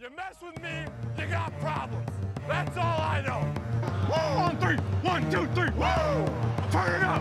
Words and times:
You 0.00 0.08
mess 0.16 0.32
with 0.40 0.56
me, 0.64 0.72
you 1.20 1.28
got 1.28 1.52
problems. 1.60 2.08
That's 2.48 2.72
all 2.72 3.00
I 3.04 3.20
know. 3.20 3.44
Woo, 4.08 4.40
on 4.40 4.56
three. 4.56 4.80
One, 5.04 5.28
two, 5.28 5.44
three. 5.52 5.68
Woo! 5.76 6.24
Turn 6.72 6.96
it 6.96 7.04
up. 7.04 7.20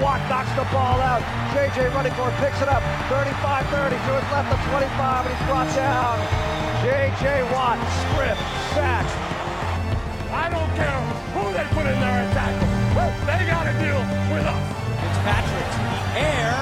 Watt 0.00 0.24
knocks 0.32 0.48
the 0.56 0.64
ball 0.72 1.04
out. 1.04 1.20
JJ 1.52 1.92
running 1.92 2.16
for 2.16 2.32
it, 2.32 2.36
picks 2.40 2.64
it 2.64 2.68
up. 2.72 2.80
35-30 3.12 3.92
to 3.92 4.12
his 4.16 4.28
left 4.32 4.48
of 4.56 4.60
25, 4.72 5.28
and 5.28 5.36
he's 5.36 5.44
brought 5.44 5.68
down. 5.76 6.16
JJ 6.80 7.44
Watt, 7.52 7.76
strip, 8.08 8.40
sack. 8.72 9.04
I 10.32 10.48
don't 10.48 10.72
care 10.80 10.96
who 11.36 11.44
they 11.52 11.68
put 11.76 11.84
in 11.84 12.00
there 12.00 12.24
and 12.24 12.32
tackle. 12.32 12.72
They 13.28 13.44
got 13.44 13.68
to 13.68 13.74
deal 13.84 14.00
with 14.32 14.48
us. 14.48 14.64
Fitzpatrick 14.96 15.68
to 15.76 15.82
the 15.92 16.00
air, 16.24 16.56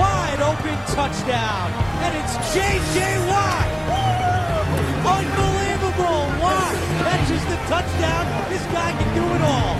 wide 0.00 0.40
open 0.40 0.72
touchdown, 0.96 1.68
and 2.00 2.16
it's 2.16 2.32
J.J. 2.56 3.28
Watt. 3.28 4.31
Unbelievable! 5.02 6.30
Watt 6.38 6.78
catches 7.02 7.42
the 7.50 7.58
touchdown. 7.66 8.24
This 8.46 8.62
guy 8.70 8.94
can 8.94 9.10
do 9.18 9.24
it 9.34 9.42
all. 9.42 9.74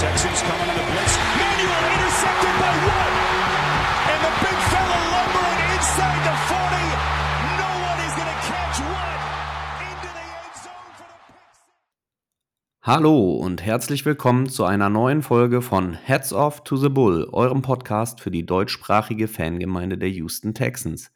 Texans 0.00 0.40
coming 0.48 0.68
in 0.72 0.76
the 0.80 0.86
blitz. 0.88 1.14
Manuel 1.36 1.84
intercepted 1.92 2.54
by 2.56 2.72
Watt. 2.80 3.12
And 4.08 4.20
the 4.24 4.32
big 4.40 4.58
fella 4.72 5.00
lumbering 5.12 5.60
inside 5.76 6.20
the 6.24 6.36
40. 6.48 6.80
No 7.60 7.70
one 7.84 8.00
is 8.08 8.12
going 8.16 8.32
to 8.32 8.40
catch 8.48 8.76
Watt 8.88 9.20
into 9.84 10.08
the 10.16 10.24
end 10.24 10.54
zone 10.64 10.88
for 10.96 11.04
the 11.04 11.20
pick 11.28 11.52
six. 11.52 11.68
Hallo 12.80 13.34
und 13.36 13.60
herzlich 13.60 14.06
willkommen 14.06 14.48
zu 14.48 14.64
einer 14.64 14.88
neuen 14.88 15.20
Folge 15.20 15.60
von 15.60 15.92
Heads 15.92 16.32
Off 16.32 16.64
to 16.64 16.78
the 16.78 16.88
Bull, 16.88 17.28
eurem 17.32 17.60
Podcast 17.60 18.22
für 18.22 18.30
die 18.30 18.46
deutschsprachige 18.46 19.28
Fangemeinde 19.28 19.98
der 19.98 20.08
Houston 20.08 20.54
Texans. 20.54 21.10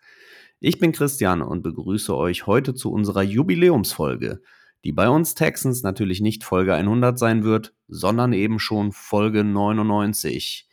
Ich 0.58 0.78
bin 0.78 0.92
Christian 0.92 1.42
und 1.42 1.62
begrüße 1.62 2.16
euch 2.16 2.46
heute 2.46 2.74
zu 2.74 2.90
unserer 2.90 3.22
Jubiläumsfolge, 3.22 4.40
die 4.84 4.92
bei 4.92 5.08
uns 5.10 5.34
Texans 5.34 5.82
natürlich 5.82 6.22
nicht 6.22 6.44
Folge 6.44 6.74
100 6.74 7.18
sein 7.18 7.44
wird, 7.44 7.74
sondern 7.88 8.32
eben 8.32 8.58
schon 8.58 8.92
Folge 8.92 9.44
99. 9.44 10.66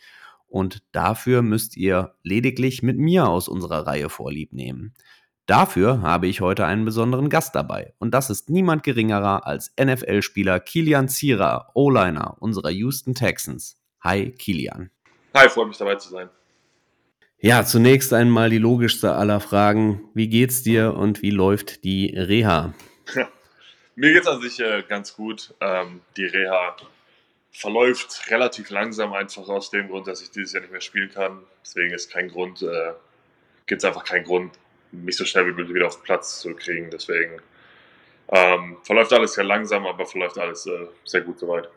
Und 0.47 0.83
dafür 0.93 1.41
müsst 1.41 1.75
ihr 1.75 2.16
lediglich 2.23 2.81
mit 2.81 2.97
mir 2.97 3.27
aus 3.27 3.49
unserer 3.49 3.85
Reihe 3.85 4.09
vorlieb 4.09 4.53
nehmen. 4.53 4.93
Dafür 5.47 6.02
habe 6.02 6.27
ich 6.27 6.39
heute 6.39 6.65
einen 6.65 6.86
besonderen 6.86 7.27
Gast 7.27 7.53
dabei. 7.53 7.93
Und 7.97 8.13
das 8.13 8.30
ist 8.30 8.49
niemand 8.49 8.83
geringerer 8.83 9.45
als 9.45 9.73
NFL-Spieler 9.77 10.61
Kilian 10.61 11.09
Zierer, 11.09 11.71
O-Liner 11.73 12.38
unserer 12.39 12.69
Houston 12.71 13.15
Texans. 13.15 13.77
Hi, 13.99 14.31
Kilian. 14.31 14.91
Hi, 15.33 15.49
freue 15.49 15.67
mich 15.67 15.77
dabei 15.77 15.95
zu 15.95 16.09
sein. 16.09 16.30
Ja, 17.45 17.66
zunächst 17.66 18.13
einmal 18.13 18.49
die 18.49 18.58
logischste 18.58 19.16
aller 19.16 19.41
Fragen. 19.41 20.09
Wie 20.13 20.30
geht's 20.30 20.63
dir 20.63 20.94
und 20.94 21.22
wie 21.22 21.30
läuft 21.30 21.83
die 21.83 22.17
Reha? 22.17 22.73
Mir 23.97 24.13
geht's 24.13 24.27
an 24.27 24.39
sich 24.39 24.61
äh, 24.61 24.81
ganz 24.88 25.13
gut. 25.13 25.53
Ähm, 25.59 25.99
die 26.16 26.23
Reha 26.23 26.77
verläuft 27.52 28.31
relativ 28.31 28.69
langsam, 28.69 29.11
einfach 29.11 29.49
aus 29.49 29.71
dem 29.71 29.89
Grund, 29.89 30.08
dass 30.08 30.21
ich 30.21 30.31
dieses 30.31 30.53
Jahr 30.53 30.61
nicht 30.61 30.71
mehr 30.71 30.80
spielen 30.80 31.11
kann. 31.14 31.39
Deswegen 31.61 31.94
ist 31.94 32.14
kein 32.14 32.30
Grund, 32.30 32.61
äh, 32.61 32.94
gibt 33.66 33.80
es 33.80 33.86
einfach 33.86 34.05
keinen 34.05 34.23
Grund, 34.23 34.53
mich 34.94 35.17
so 35.17 35.25
schnell 35.25 35.45
wie 35.47 35.52
möglich 35.52 35.75
wieder 35.75 35.88
auf 35.88 35.97
den 35.97 36.03
Platz 36.03 36.39
zu 36.39 36.55
kriegen. 36.55 36.91
Deswegen 36.91 37.41
ähm, 38.30 38.77
verläuft 38.83 39.11
alles 39.11 39.33
sehr 39.33 39.44
langsam, 39.44 39.86
aber 39.86 40.05
verläuft 40.05 40.38
alles 40.38 40.66
äh, 40.66 40.88
sehr 41.03 41.19
gut 41.19 41.39
soweit. 41.39 41.67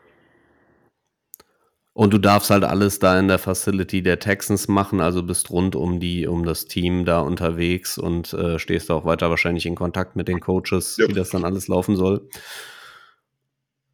Und 1.97 2.13
du 2.13 2.19
darfst 2.19 2.51
halt 2.51 2.63
alles 2.63 2.99
da 2.99 3.19
in 3.19 3.27
der 3.27 3.39
Facility 3.39 4.03
der 4.03 4.19
Texans 4.19 4.67
machen, 4.67 5.01
also 5.01 5.23
bist 5.23 5.49
rund 5.49 5.75
um 5.75 5.99
die, 5.99 6.27
um 6.27 6.45
das 6.45 6.65
Team 6.65 7.05
da 7.05 7.21
unterwegs 7.21 7.97
und 7.97 8.33
äh, 8.33 8.59
stehst 8.59 8.91
auch 8.91 9.03
weiter 9.03 9.31
wahrscheinlich 9.31 9.65
in 9.65 9.73
Kontakt 9.73 10.15
mit 10.15 10.27
den 10.27 10.39
Coaches, 10.39 10.97
Ja. 10.97 11.07
wie 11.07 11.13
das 11.13 11.31
dann 11.31 11.43
alles 11.43 11.67
laufen 11.67 11.95
soll. 11.95 12.29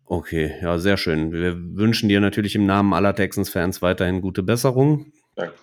Okay, 0.04 0.52
ja, 0.62 0.80
sehr 0.80 0.98
schön. 0.98 1.32
Wir 1.32 1.56
wünschen 1.58 2.10
dir 2.10 2.20
natürlich 2.20 2.56
im 2.56 2.66
Namen 2.66 2.94
aller 2.94 3.16
Texans-Fans 3.16 3.82
weiterhin 3.82 4.20
gute 4.20 4.44
Besserung. 4.44 5.14
Danke. 5.38 5.54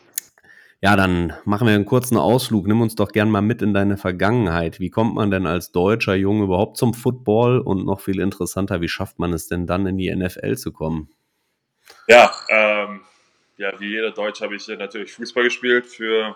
Ja, 0.80 0.96
dann 0.96 1.34
machen 1.44 1.66
wir 1.66 1.74
einen 1.74 1.84
kurzen 1.84 2.16
Ausflug. 2.16 2.66
Nimm 2.66 2.80
uns 2.80 2.94
doch 2.94 3.12
gern 3.12 3.30
mal 3.30 3.42
mit 3.42 3.60
in 3.60 3.74
deine 3.74 3.98
Vergangenheit. 3.98 4.80
Wie 4.80 4.88
kommt 4.88 5.14
man 5.14 5.30
denn 5.30 5.44
als 5.44 5.72
deutscher 5.72 6.14
Junge 6.14 6.44
überhaupt 6.44 6.78
zum 6.78 6.94
Football? 6.94 7.58
Und 7.58 7.84
noch 7.84 8.00
viel 8.00 8.18
interessanter, 8.18 8.80
wie 8.80 8.88
schafft 8.88 9.18
man 9.18 9.34
es 9.34 9.46
denn 9.46 9.66
dann 9.66 9.86
in 9.86 9.98
die 9.98 10.10
NFL 10.10 10.56
zu 10.56 10.72
kommen? 10.72 11.10
Ja, 12.10 12.34
ähm, 12.48 13.02
ja, 13.56 13.78
wie 13.78 13.90
jeder 13.90 14.10
Deutsche 14.10 14.42
habe 14.42 14.56
ich 14.56 14.66
natürlich 14.66 15.12
Fußball 15.12 15.44
gespielt 15.44 15.86
für 15.86 16.34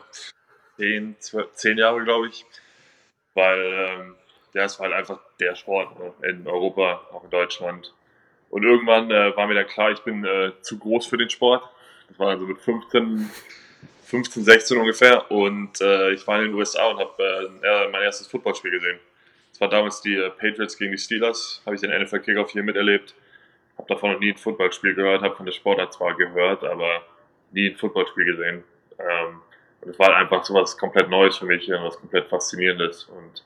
zehn, 0.77 1.17
zwölf, 1.19 1.53
zehn 1.55 1.79
Jahre, 1.79 2.05
glaube 2.05 2.29
ich. 2.29 2.47
Weil 3.35 3.59
ähm, 3.59 4.15
ja, 4.53 4.67
es 4.67 4.79
war 4.79 4.87
halt 4.87 4.97
einfach 4.97 5.19
der 5.41 5.57
Sport 5.57 5.99
ne? 5.99 6.13
in 6.29 6.47
Europa, 6.47 7.09
auch 7.13 7.25
in 7.25 7.31
Deutschland. 7.31 7.93
Und 8.51 8.63
irgendwann 8.63 9.11
äh, 9.11 9.37
war 9.37 9.49
mir 9.49 9.55
dann 9.55 9.67
klar, 9.67 9.91
ich 9.91 9.99
bin 10.03 10.25
äh, 10.25 10.53
zu 10.63 10.79
groß 10.79 11.07
für 11.07 11.17
den 11.17 11.29
Sport. 11.29 11.69
Das 12.07 12.21
war 12.21 12.29
also 12.29 12.47
mit 12.47 12.61
15, 12.61 13.29
15 14.05 14.45
16 14.45 14.79
ungefähr. 14.79 15.29
Und 15.29 15.81
äh, 15.81 16.13
ich 16.13 16.25
war 16.29 16.39
in 16.39 16.53
den 16.53 16.55
USA 16.55 16.87
und 16.87 17.01
habe 17.01 17.51
äh, 17.65 17.89
mein 17.89 18.03
erstes 18.05 18.29
Footballspiel 18.29 18.71
gesehen. 18.71 19.01
Das 19.51 19.61
war 19.61 19.71
damals 19.71 20.03
die 20.03 20.15
äh, 20.15 20.31
Patriots 20.31 20.79
gegen 20.79 20.93
die 20.93 20.99
Steelers. 20.99 21.63
Habe 21.67 21.75
ich 21.75 21.81
den 21.81 21.91
NFL 21.91 22.21
Kickoff 22.21 22.53
hier 22.53 22.63
miterlebt 22.63 23.17
habe 23.79 23.89
davon 23.89 24.13
noch 24.13 24.21
nie 24.21 24.33
ein 24.33 24.37
Footballspiel 24.37 24.95
gehört, 24.95 25.23
habe 25.23 25.37
von 25.37 25.47
der 25.47 25.53
Sportart 25.53 25.93
zwar 25.93 26.15
gehört, 26.15 26.65
aber 26.65 27.03
nie 27.53 27.71
ein 27.71 27.77
Footballspiel 27.77 28.25
gesehen. 28.25 28.65
Ähm, 28.99 29.41
und 29.81 29.91
es 29.91 29.99
war 29.99 30.09
halt 30.09 30.17
einfach 30.17 30.45
so 30.45 30.55
was 30.55 30.77
komplett 30.79 31.11
Neues 31.11 31.37
für 31.37 31.47
mich 31.47 31.69
was 31.69 31.99
komplett 31.99 32.29
Faszinierendes. 32.29 33.05
Und 33.05 33.43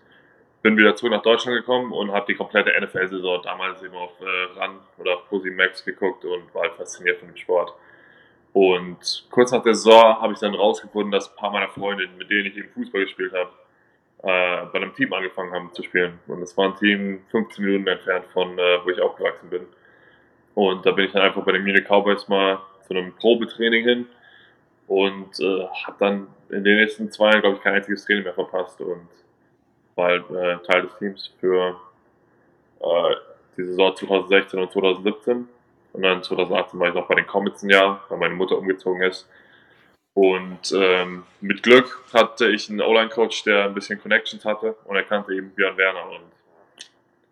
bin 0.62 0.76
wieder 0.76 0.94
zurück 0.96 1.12
nach 1.12 1.22
Deutschland 1.22 1.56
gekommen 1.56 1.92
und 1.92 2.12
habe 2.12 2.26
die 2.26 2.34
komplette 2.34 2.72
NFL-Saison 2.80 3.42
damals 3.42 3.82
eben 3.82 3.94
auf 3.94 4.12
äh, 4.20 4.58
RAN 4.58 4.78
oder 4.98 5.16
auf 5.16 5.28
Posi 5.28 5.50
Max 5.50 5.84
geguckt 5.84 6.24
und 6.24 6.52
war 6.54 6.62
halt 6.62 6.74
fasziniert 6.74 7.18
von 7.18 7.28
dem 7.28 7.36
Sport. 7.36 7.74
Und 8.52 9.26
kurz 9.30 9.52
nach 9.52 9.62
der 9.62 9.74
Saison 9.74 10.20
habe 10.20 10.32
ich 10.32 10.38
dann 10.40 10.54
rausgefunden, 10.54 11.12
dass 11.12 11.30
ein 11.30 11.36
paar 11.36 11.52
meiner 11.52 11.68
Freunde, 11.68 12.08
mit 12.18 12.28
denen 12.30 12.46
ich 12.46 12.56
eben 12.56 12.68
Fußball 12.70 13.02
gespielt 13.02 13.32
habe, 13.32 13.50
äh, 14.22 14.66
bei 14.66 14.74
einem 14.74 14.94
Team 14.94 15.12
angefangen 15.12 15.52
haben 15.52 15.72
zu 15.72 15.82
spielen. 15.82 16.18
Und 16.26 16.40
das 16.40 16.56
war 16.56 16.66
ein 16.66 16.76
Team 16.76 17.22
15 17.30 17.64
Minuten 17.64 17.86
entfernt 17.86 18.26
von, 18.32 18.58
äh, 18.58 18.78
wo 18.84 18.90
ich 18.90 19.00
aufgewachsen 19.00 19.50
bin. 19.50 19.66
Und 20.58 20.84
da 20.84 20.90
bin 20.90 21.04
ich 21.04 21.12
dann 21.12 21.22
einfach 21.22 21.44
bei 21.44 21.52
den 21.52 21.62
Munich 21.62 21.84
Cowboys 21.84 22.26
mal 22.26 22.58
zu 22.88 22.92
einem 22.92 23.12
Probetraining 23.14 23.84
hin 23.84 24.06
und 24.88 25.38
äh, 25.38 25.68
habe 25.84 25.96
dann 26.00 26.26
in 26.48 26.64
den 26.64 26.78
nächsten 26.78 27.12
zwei 27.12 27.30
Jahren, 27.30 27.42
glaube 27.42 27.56
ich, 27.58 27.62
kein 27.62 27.74
einziges 27.74 28.04
Training 28.04 28.24
mehr 28.24 28.34
verpasst 28.34 28.80
und 28.80 29.06
war 29.94 30.08
halt 30.08 30.28
äh, 30.32 30.58
Teil 30.66 30.82
des 30.82 30.98
Teams 30.98 31.30
für 31.38 31.76
äh, 32.80 33.14
die 33.56 33.66
Saison 33.66 33.94
2016 33.94 34.58
und 34.58 34.72
2017. 34.72 35.48
Und 35.92 36.02
dann 36.02 36.24
2018 36.24 36.80
war 36.80 36.88
ich 36.88 36.94
noch 36.94 37.06
bei 37.06 37.14
den 37.14 37.28
Comets 37.28 37.62
ein 37.62 37.70
Jahr, 37.70 38.04
weil 38.08 38.18
meine 38.18 38.34
Mutter 38.34 38.58
umgezogen 38.58 39.02
ist. 39.02 39.28
Und 40.14 40.74
ähm, 40.74 41.22
mit 41.40 41.62
Glück 41.62 42.02
hatte 42.12 42.50
ich 42.50 42.68
einen 42.68 42.80
O-Line-Coach, 42.80 43.44
der 43.44 43.66
ein 43.66 43.74
bisschen 43.74 44.02
Connections 44.02 44.44
hatte 44.44 44.74
und 44.86 44.96
er 44.96 45.04
kannte 45.04 45.32
eben 45.34 45.50
Björn 45.50 45.76
Werner 45.76 46.10
und 46.10 46.32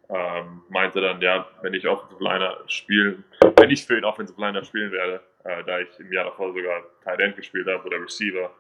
ähm, 0.09 0.63
meinte 0.69 1.01
dann, 1.01 1.21
ja, 1.21 1.47
wenn 1.63 1.75
ich 1.75 1.87
Offensive 1.87 2.23
Liner 2.23 2.57
spielen, 2.67 3.25
wenn 3.59 3.71
ich 3.71 3.85
für 3.85 3.95
den 3.95 4.05
Offensive 4.05 4.41
Liner 4.41 4.63
spielen 4.65 4.93
werde, 4.93 5.21
äh, 5.45 5.65
da 5.65 5.81
ich 5.81 5.89
im 5.99 6.13
Jahr 6.13 6.25
davor 6.25 6.53
sogar 6.53 6.83
Tight 7.03 7.21
End 7.21 7.37
gespielt 7.37 7.67
habe 7.67 7.85
oder 7.85 8.01
Receiver, 8.01 8.51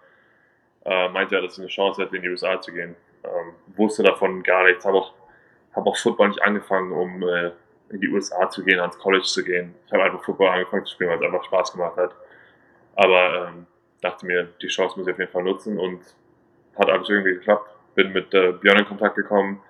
äh, 0.84 1.08
meinte 1.08 1.36
er, 1.36 1.42
dass 1.42 1.54
ich 1.54 1.60
eine 1.60 1.68
Chance 1.68 2.02
hätte, 2.02 2.16
in 2.16 2.22
die 2.22 2.28
USA 2.28 2.60
zu 2.60 2.72
gehen. 2.72 2.96
Ähm, 3.24 3.54
wusste 3.76 4.02
davon 4.02 4.42
gar 4.42 4.64
nichts, 4.64 4.84
habe 4.84 4.98
auch, 4.98 5.14
hab 5.74 5.86
auch 5.86 5.96
Football 5.96 6.28
nicht 6.28 6.42
angefangen, 6.42 6.92
um 6.92 7.22
äh, 7.22 7.50
in 7.90 8.00
die 8.00 8.08
USA 8.08 8.48
zu 8.50 8.64
gehen, 8.64 8.80
ans 8.80 8.98
College 8.98 9.24
zu 9.24 9.44
gehen. 9.44 9.74
Ich 9.86 9.92
habe 9.92 10.04
einfach 10.04 10.24
Football 10.24 10.48
angefangen 10.48 10.84
zu 10.84 10.94
spielen, 10.94 11.10
weil 11.10 11.18
es 11.18 11.24
einfach 11.24 11.44
Spaß 11.44 11.72
gemacht 11.72 11.96
hat. 11.96 12.14
Aber 12.96 13.48
ähm, 13.48 13.66
dachte 14.00 14.26
mir, 14.26 14.48
die 14.60 14.68
Chance 14.68 14.98
muss 14.98 15.06
ich 15.06 15.12
auf 15.12 15.18
jeden 15.18 15.30
Fall 15.30 15.42
nutzen 15.42 15.78
und 15.78 16.00
hat 16.76 16.88
alles 16.88 17.08
irgendwie 17.08 17.34
geklappt. 17.34 17.70
Bin 17.94 18.12
mit 18.12 18.32
äh, 18.34 18.52
Björn 18.52 18.78
in 18.78 18.86
Kontakt 18.86 19.16
gekommen. 19.16 19.62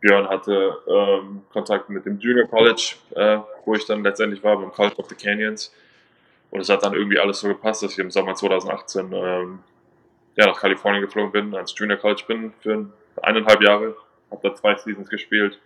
Björn 0.00 0.28
hatte 0.28 0.78
ähm, 0.86 1.42
Kontakt 1.52 1.90
mit 1.90 2.06
dem 2.06 2.18
Junior 2.18 2.48
College, 2.48 2.94
äh, 3.14 3.38
wo 3.64 3.74
ich 3.74 3.84
dann 3.86 4.02
letztendlich 4.02 4.42
war, 4.42 4.56
beim 4.56 4.72
College 4.72 4.96
of 4.96 5.08
the 5.08 5.14
Canyons. 5.14 5.74
Und 6.50 6.60
es 6.60 6.68
hat 6.68 6.82
dann 6.82 6.94
irgendwie 6.94 7.18
alles 7.18 7.40
so 7.40 7.48
gepasst, 7.48 7.82
dass 7.82 7.92
ich 7.92 7.98
im 7.98 8.10
Sommer 8.10 8.34
2018 8.34 9.12
ähm, 9.12 9.58
ja, 10.36 10.46
nach 10.46 10.60
Kalifornien 10.60 11.02
geflogen 11.02 11.32
bin, 11.32 11.54
ans 11.54 11.74
Junior 11.76 11.98
College 11.98 12.24
bin 12.26 12.52
für 12.60 12.86
eineinhalb 13.22 13.62
Jahre. 13.62 13.96
Habe 14.30 14.48
da 14.48 14.54
zwei 14.54 14.74
Seasons 14.76 15.08
gespielt 15.08 15.58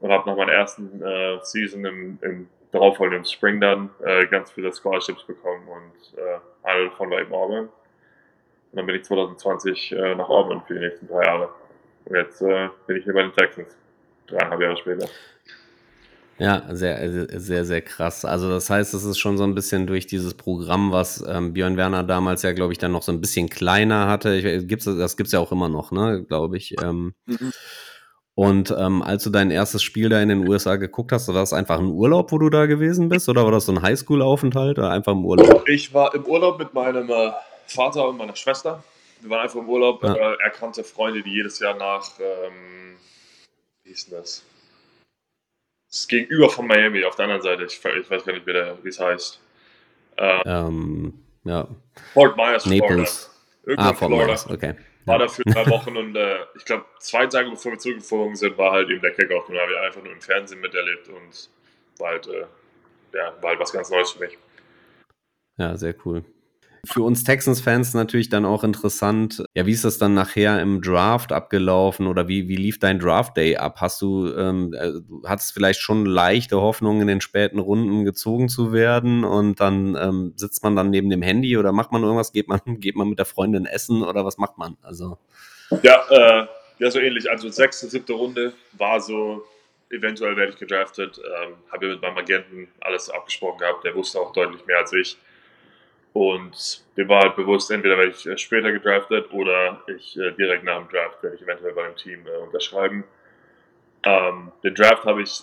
und 0.00 0.10
habe 0.10 0.28
nach 0.28 0.36
meiner 0.36 0.52
ersten 0.52 1.02
äh, 1.02 1.38
Season 1.42 1.84
im, 1.84 2.18
im 2.22 2.48
darauffolgenden 2.72 3.24
Spring 3.24 3.60
dann 3.60 3.90
äh, 4.02 4.26
ganz 4.26 4.50
viele 4.50 4.72
Scholarships 4.74 5.22
bekommen 5.22 5.66
und 5.68 6.18
äh, 6.18 6.38
eine 6.64 6.90
davon 6.90 7.10
war 7.10 7.20
eben 7.20 7.32
Auburn. 7.32 7.68
Und 8.72 8.78
dann 8.78 8.86
bin 8.86 8.96
ich 8.96 9.04
2020 9.04 9.92
äh, 9.92 10.14
nach 10.16 10.28
Auburn 10.28 10.62
für 10.66 10.74
die 10.74 10.80
nächsten 10.80 11.06
drei 11.06 11.24
Jahre. 11.24 11.50
Und 12.06 12.16
jetzt 12.16 12.42
äh, 12.42 12.68
bin 12.86 12.96
ich 12.96 13.04
hier 13.04 13.14
bei 13.14 13.22
den 13.22 13.32
Texans. 13.32 13.76
Dreieinhalb 14.26 14.60
Jahre 14.60 14.76
später. 14.76 15.08
Ja, 16.38 16.64
sehr, 16.70 17.28
sehr, 17.38 17.64
sehr 17.64 17.80
krass. 17.80 18.24
Also 18.24 18.50
das 18.50 18.68
heißt, 18.68 18.92
es 18.92 19.04
ist 19.04 19.18
schon 19.18 19.38
so 19.38 19.44
ein 19.44 19.54
bisschen 19.54 19.86
durch 19.86 20.06
dieses 20.06 20.34
Programm, 20.34 20.90
was 20.90 21.24
ähm, 21.28 21.52
Björn 21.52 21.76
Werner 21.76 22.02
damals 22.02 22.42
ja, 22.42 22.52
glaube 22.52 22.72
ich, 22.72 22.78
dann 22.78 22.90
noch 22.90 23.02
so 23.02 23.12
ein 23.12 23.20
bisschen 23.20 23.48
kleiner 23.48 24.08
hatte. 24.08 24.34
Ich, 24.34 24.66
gibt's, 24.66 24.84
das 24.84 25.16
gibt's 25.16 25.32
ja 25.32 25.38
auch 25.38 25.52
immer 25.52 25.68
noch, 25.68 25.92
ne, 25.92 26.24
glaube 26.24 26.56
ich. 26.56 26.74
Ähm, 26.82 27.14
Und 28.34 28.74
ähm, 28.76 29.00
als 29.02 29.22
du 29.22 29.30
dein 29.30 29.52
erstes 29.52 29.84
Spiel 29.84 30.08
da 30.08 30.20
in 30.20 30.28
den 30.28 30.48
USA 30.48 30.74
geguckt 30.74 31.12
hast, 31.12 31.28
war 31.28 31.34
das 31.36 31.52
einfach 31.52 31.78
ein 31.78 31.86
Urlaub, 31.86 32.32
wo 32.32 32.38
du 32.38 32.50
da 32.50 32.66
gewesen 32.66 33.08
bist? 33.08 33.28
Oder 33.28 33.44
war 33.44 33.52
das 33.52 33.66
so 33.66 33.72
ein 33.72 33.80
Highschool-Aufenthalt 33.80 34.78
oder 34.78 34.90
einfach 34.90 35.12
im 35.12 35.24
Urlaub? 35.24 35.68
Ich 35.68 35.94
war 35.94 36.12
im 36.14 36.24
Urlaub 36.24 36.58
mit 36.58 36.74
meinem 36.74 37.08
äh, 37.08 37.30
Vater 37.66 38.08
und 38.08 38.18
meiner 38.18 38.34
Schwester. 38.34 38.82
Wir 39.24 39.30
waren 39.30 39.40
einfach 39.40 39.58
im 39.58 39.68
Urlaub. 39.70 40.02
Ja. 40.02 40.34
Er 40.34 40.50
kannte 40.50 40.84
Freunde, 40.84 41.22
die 41.22 41.32
jedes 41.32 41.58
Jahr 41.58 41.74
nach, 41.74 42.20
ähm, 42.20 42.96
wie 43.82 43.88
hieß 43.88 44.10
denn 44.10 44.18
das? 44.18 44.44
Das 45.88 46.00
ist 46.00 46.08
gegenüber 46.08 46.50
von 46.50 46.66
Miami, 46.66 47.02
auf 47.04 47.16
der 47.16 47.24
anderen 47.24 47.40
Seite. 47.40 47.64
Ich, 47.64 47.82
ich 47.82 48.10
weiß 48.10 48.24
gar 48.24 48.34
nicht, 48.34 48.46
wie 48.46 48.88
es 48.88 49.00
heißt. 49.00 49.40
Äh, 50.16 50.42
Ähm, 50.44 51.14
ja, 51.44 51.66
Fort 52.12 52.36
Myers, 52.36 52.64
Florida. 52.64 52.86
Naples. 52.88 53.30
Irgendwo 53.64 53.82
Ah, 53.90 53.94
Fort 53.94 54.10
Florida. 54.10 54.26
Myers, 54.26 54.50
okay. 54.50 54.74
War 55.06 55.18
da 55.18 55.28
für 55.28 55.42
drei 55.42 55.66
Wochen 55.70 55.96
und 55.96 56.16
äh, 56.16 56.38
ich 56.56 56.64
glaube, 56.66 56.84
zwei 56.98 57.26
Tage 57.26 57.48
bevor 57.50 57.72
wir 57.72 57.78
zurückgeflogen 57.78 58.36
sind, 58.36 58.58
war 58.58 58.72
halt 58.72 58.90
eben 58.90 59.00
der 59.00 59.12
Kickoff. 59.12 59.48
Und 59.48 59.54
da 59.54 59.62
habe 59.62 59.72
ich 59.72 59.78
einfach 59.78 60.02
nur 60.02 60.12
im 60.12 60.20
Fernsehen 60.20 60.60
miterlebt 60.60 61.08
und 61.08 61.50
war 61.98 62.08
halt, 62.10 62.26
äh, 62.26 62.46
ja, 63.14 63.34
war 63.40 63.50
halt 63.50 63.60
was 63.60 63.72
ganz 63.72 63.90
Neues 63.90 64.12
für 64.12 64.20
mich. 64.20 64.36
Ja, 65.56 65.76
sehr 65.76 65.94
cool. 66.04 66.24
Für 66.84 67.02
uns 67.02 67.24
Texans-Fans 67.24 67.94
natürlich 67.94 68.28
dann 68.28 68.44
auch 68.44 68.64
interessant, 68.64 69.44
ja, 69.54 69.66
wie 69.66 69.72
ist 69.72 69.84
das 69.84 69.98
dann 69.98 70.14
nachher 70.14 70.60
im 70.60 70.82
Draft 70.82 71.32
abgelaufen 71.32 72.06
oder 72.06 72.28
wie, 72.28 72.48
wie 72.48 72.56
lief 72.56 72.78
dein 72.78 72.98
Draft-Day 72.98 73.56
ab? 73.56 73.80
Hast 73.80 74.00
du, 74.02 74.28
ähm, 74.34 74.74
äh, 74.74 74.92
hattest 75.26 75.52
vielleicht 75.52 75.80
schon 75.80 76.06
leichte 76.06 76.60
Hoffnung, 76.60 77.00
in 77.00 77.06
den 77.06 77.20
späten 77.20 77.58
Runden 77.58 78.04
gezogen 78.04 78.48
zu 78.48 78.72
werden 78.72 79.24
und 79.24 79.60
dann 79.60 79.96
ähm, 79.96 80.32
sitzt 80.36 80.62
man 80.62 80.76
dann 80.76 80.90
neben 80.90 81.10
dem 81.10 81.22
Handy 81.22 81.56
oder 81.56 81.72
macht 81.72 81.92
man 81.92 82.02
irgendwas? 82.02 82.32
Geht 82.32 82.48
man, 82.48 82.60
geht 82.80 82.96
man 82.96 83.08
mit 83.08 83.18
der 83.18 83.26
Freundin 83.26 83.66
essen 83.66 84.02
oder 84.02 84.24
was 84.24 84.38
macht 84.38 84.58
man? 84.58 84.76
Also, 84.82 85.18
Ja, 85.82 86.02
äh, 86.10 86.46
ja, 86.78 86.90
so 86.90 86.98
ähnlich. 86.98 87.30
Also 87.30 87.48
sechste, 87.48 87.88
siebte 87.88 88.12
Runde 88.12 88.52
war 88.72 89.00
so, 89.00 89.44
eventuell 89.90 90.36
werde 90.36 90.52
ich 90.52 90.58
gedraftet. 90.58 91.18
Ähm, 91.18 91.54
habe 91.70 91.86
ja 91.86 91.92
mit 91.92 92.02
meinem 92.02 92.18
Agenten 92.18 92.68
alles 92.80 93.10
abgesprochen 93.10 93.58
gehabt. 93.58 93.84
Der 93.84 93.94
wusste 93.94 94.20
auch 94.20 94.32
deutlich 94.32 94.64
mehr 94.66 94.78
als 94.78 94.92
ich. 94.92 95.16
Und 96.14 96.84
dem 96.96 97.08
war 97.08 97.22
halt 97.22 97.34
bewusst, 97.34 97.72
entweder 97.72 97.98
werde 97.98 98.12
ich 98.12 98.24
äh, 98.24 98.38
später 98.38 98.70
gedraftet 98.70 99.32
oder 99.32 99.82
ich 99.88 100.16
äh, 100.16 100.30
direkt 100.30 100.62
nach 100.62 100.78
dem 100.78 100.88
Draft 100.88 101.20
werde 101.24 101.34
ich 101.34 101.42
eventuell 101.42 101.72
bei 101.72 101.82
dem 101.86 101.96
Team 101.96 102.24
äh, 102.24 102.36
unterschreiben. 102.38 103.02
Ähm, 104.04 104.52
den 104.62 104.76
Draft 104.76 105.04
habe 105.06 105.22
ich 105.22 105.42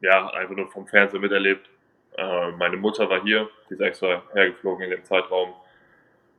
ja 0.00 0.30
einfach 0.30 0.56
nur 0.56 0.70
vom 0.70 0.86
Fernsehen 0.86 1.20
miterlebt. 1.20 1.68
Äh, 2.16 2.52
meine 2.52 2.78
Mutter 2.78 3.10
war 3.10 3.22
hier, 3.22 3.50
die 3.68 3.74
ist 3.74 3.80
extra 3.80 4.22
hergeflogen 4.32 4.84
in 4.84 4.90
dem 4.92 5.04
Zeitraum. 5.04 5.52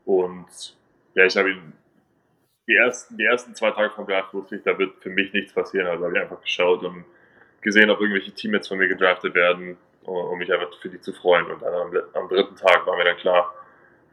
Und 0.04 0.76
ja, 1.14 1.26
ich 1.26 1.38
habe 1.38 1.52
ihn 1.52 1.74
die 2.68 2.76
ersten, 2.76 3.18
die 3.18 3.26
ersten 3.26 3.54
zwei 3.54 3.70
Tage 3.70 3.92
vom 3.92 4.08
Draft 4.08 4.34
wusste 4.34 4.56
ich, 4.56 4.64
da 4.64 4.76
wird 4.80 4.96
für 5.00 5.12
mich 5.12 5.32
nichts 5.32 5.54
passieren. 5.54 5.86
Also 5.86 6.06
habe 6.06 6.18
ich 6.18 6.24
einfach 6.24 6.42
geschaut 6.42 6.84
und 6.84 7.06
gesehen, 7.62 7.92
ob 7.92 8.02
irgendwelche 8.02 8.32
Teammates 8.32 8.68
von 8.68 8.80
mir 8.80 8.88
gedraftet 8.88 9.36
werden, 9.36 9.78
um 10.06 10.40
mich 10.40 10.52
einfach 10.52 10.76
für 10.82 10.90
die 10.90 11.00
zu 11.00 11.14
freuen. 11.14 11.46
Und 11.52 11.62
dann 11.62 11.74
am, 11.74 11.94
am 12.14 12.30
dritten 12.30 12.56
Tag 12.56 12.88
war 12.88 12.98
mir 12.98 13.04
dann 13.04 13.18
klar, 13.18 13.54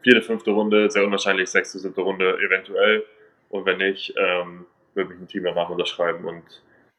vierte, 0.07 0.21
fünfte 0.21 0.51
Runde, 0.51 0.89
sehr 0.89 1.03
unwahrscheinlich 1.03 1.49
sechste, 1.49 1.79
siebte 1.79 1.99
Runde 1.99 2.39
eventuell. 2.39 3.03
Und 3.49 3.65
wenn 3.65 3.77
nicht, 3.77 4.13
ähm, 4.17 4.65
würde 4.93 5.09
mich 5.09 5.19
ein 5.19 5.27
Team 5.27 5.43
danach 5.43 5.69
unterschreiben. 5.69 6.23
Und 6.23 6.43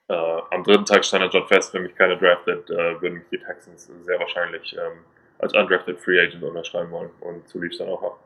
äh, 0.09 0.15
am 0.51 0.63
dritten 0.63 0.85
Tag 0.85 1.05
stand 1.05 1.23
der 1.23 1.31
Job 1.31 1.49
fest, 1.49 1.73
wenn 1.73 1.85
mich 1.85 1.95
keiner 1.95 2.17
draftet, 2.17 2.69
äh, 2.69 3.01
würden 3.01 3.15
mich 3.15 3.29
die 3.33 3.39
Texans 3.39 3.91
sehr 4.05 4.19
wahrscheinlich 4.19 4.75
ähm, 4.75 4.99
als 5.39 5.55
undrafted 5.55 5.99
Free 5.99 6.21
Agent 6.21 6.43
unterschreiben 6.43 6.91
wollen. 6.91 7.11
Und 7.21 7.49
so 7.49 7.59
lief 7.59 7.73
es 7.73 7.79
dann 7.79 7.89
auch 7.89 8.03
ab. 8.03 8.19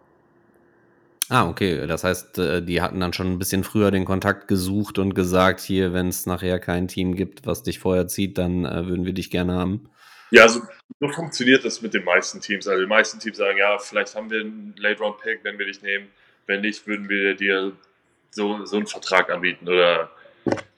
ah, 1.29 1.49
okay. 1.49 1.87
Das 1.87 2.03
heißt, 2.03 2.39
äh, 2.39 2.63
die 2.63 2.83
hatten 2.83 2.99
dann 2.99 3.13
schon 3.13 3.29
ein 3.29 3.39
bisschen 3.39 3.63
früher 3.63 3.93
den 3.93 4.05
Kontakt 4.05 4.49
gesucht 4.49 4.99
und 4.99 5.15
gesagt, 5.15 5.61
hier, 5.61 5.93
wenn 5.93 6.09
es 6.09 6.27
nachher 6.27 6.59
kein 6.59 6.89
Team 6.89 7.15
gibt, 7.15 7.47
was 7.47 7.63
dich 7.63 7.79
vorher 7.79 8.09
zieht, 8.09 8.37
dann 8.37 8.65
äh, 8.65 8.89
würden 8.89 9.05
wir 9.05 9.13
dich 9.13 9.31
gerne 9.31 9.53
haben. 9.55 9.89
Ja, 10.33 10.49
so, 10.49 10.63
so 11.03 11.09
funktioniert 11.09 11.65
das 11.65 11.83
mit 11.83 11.95
den 11.95 12.05
meisten 12.05 12.41
Teams. 12.41 12.69
Also 12.69 12.81
die 12.81 12.87
meisten 12.87 13.19
Teams 13.19 13.37
sagen, 13.37 13.59
ja, 13.59 13.77
vielleicht 13.77 14.15
haben 14.15 14.31
wir 14.31 14.39
einen 14.39 14.73
Late-Round-Pick, 14.79 15.41
wenn 15.43 15.59
wir 15.59 15.67
dich 15.67 15.83
nehmen. 15.83 16.09
Wenn 16.47 16.61
nicht, 16.61 16.87
würden 16.87 17.09
wir 17.09 17.35
dir 17.35 17.73
so, 18.31 18.65
so 18.65 18.77
einen 18.77 18.87
Vertrag 18.87 19.29
anbieten. 19.29 19.69
Oder 19.69 20.13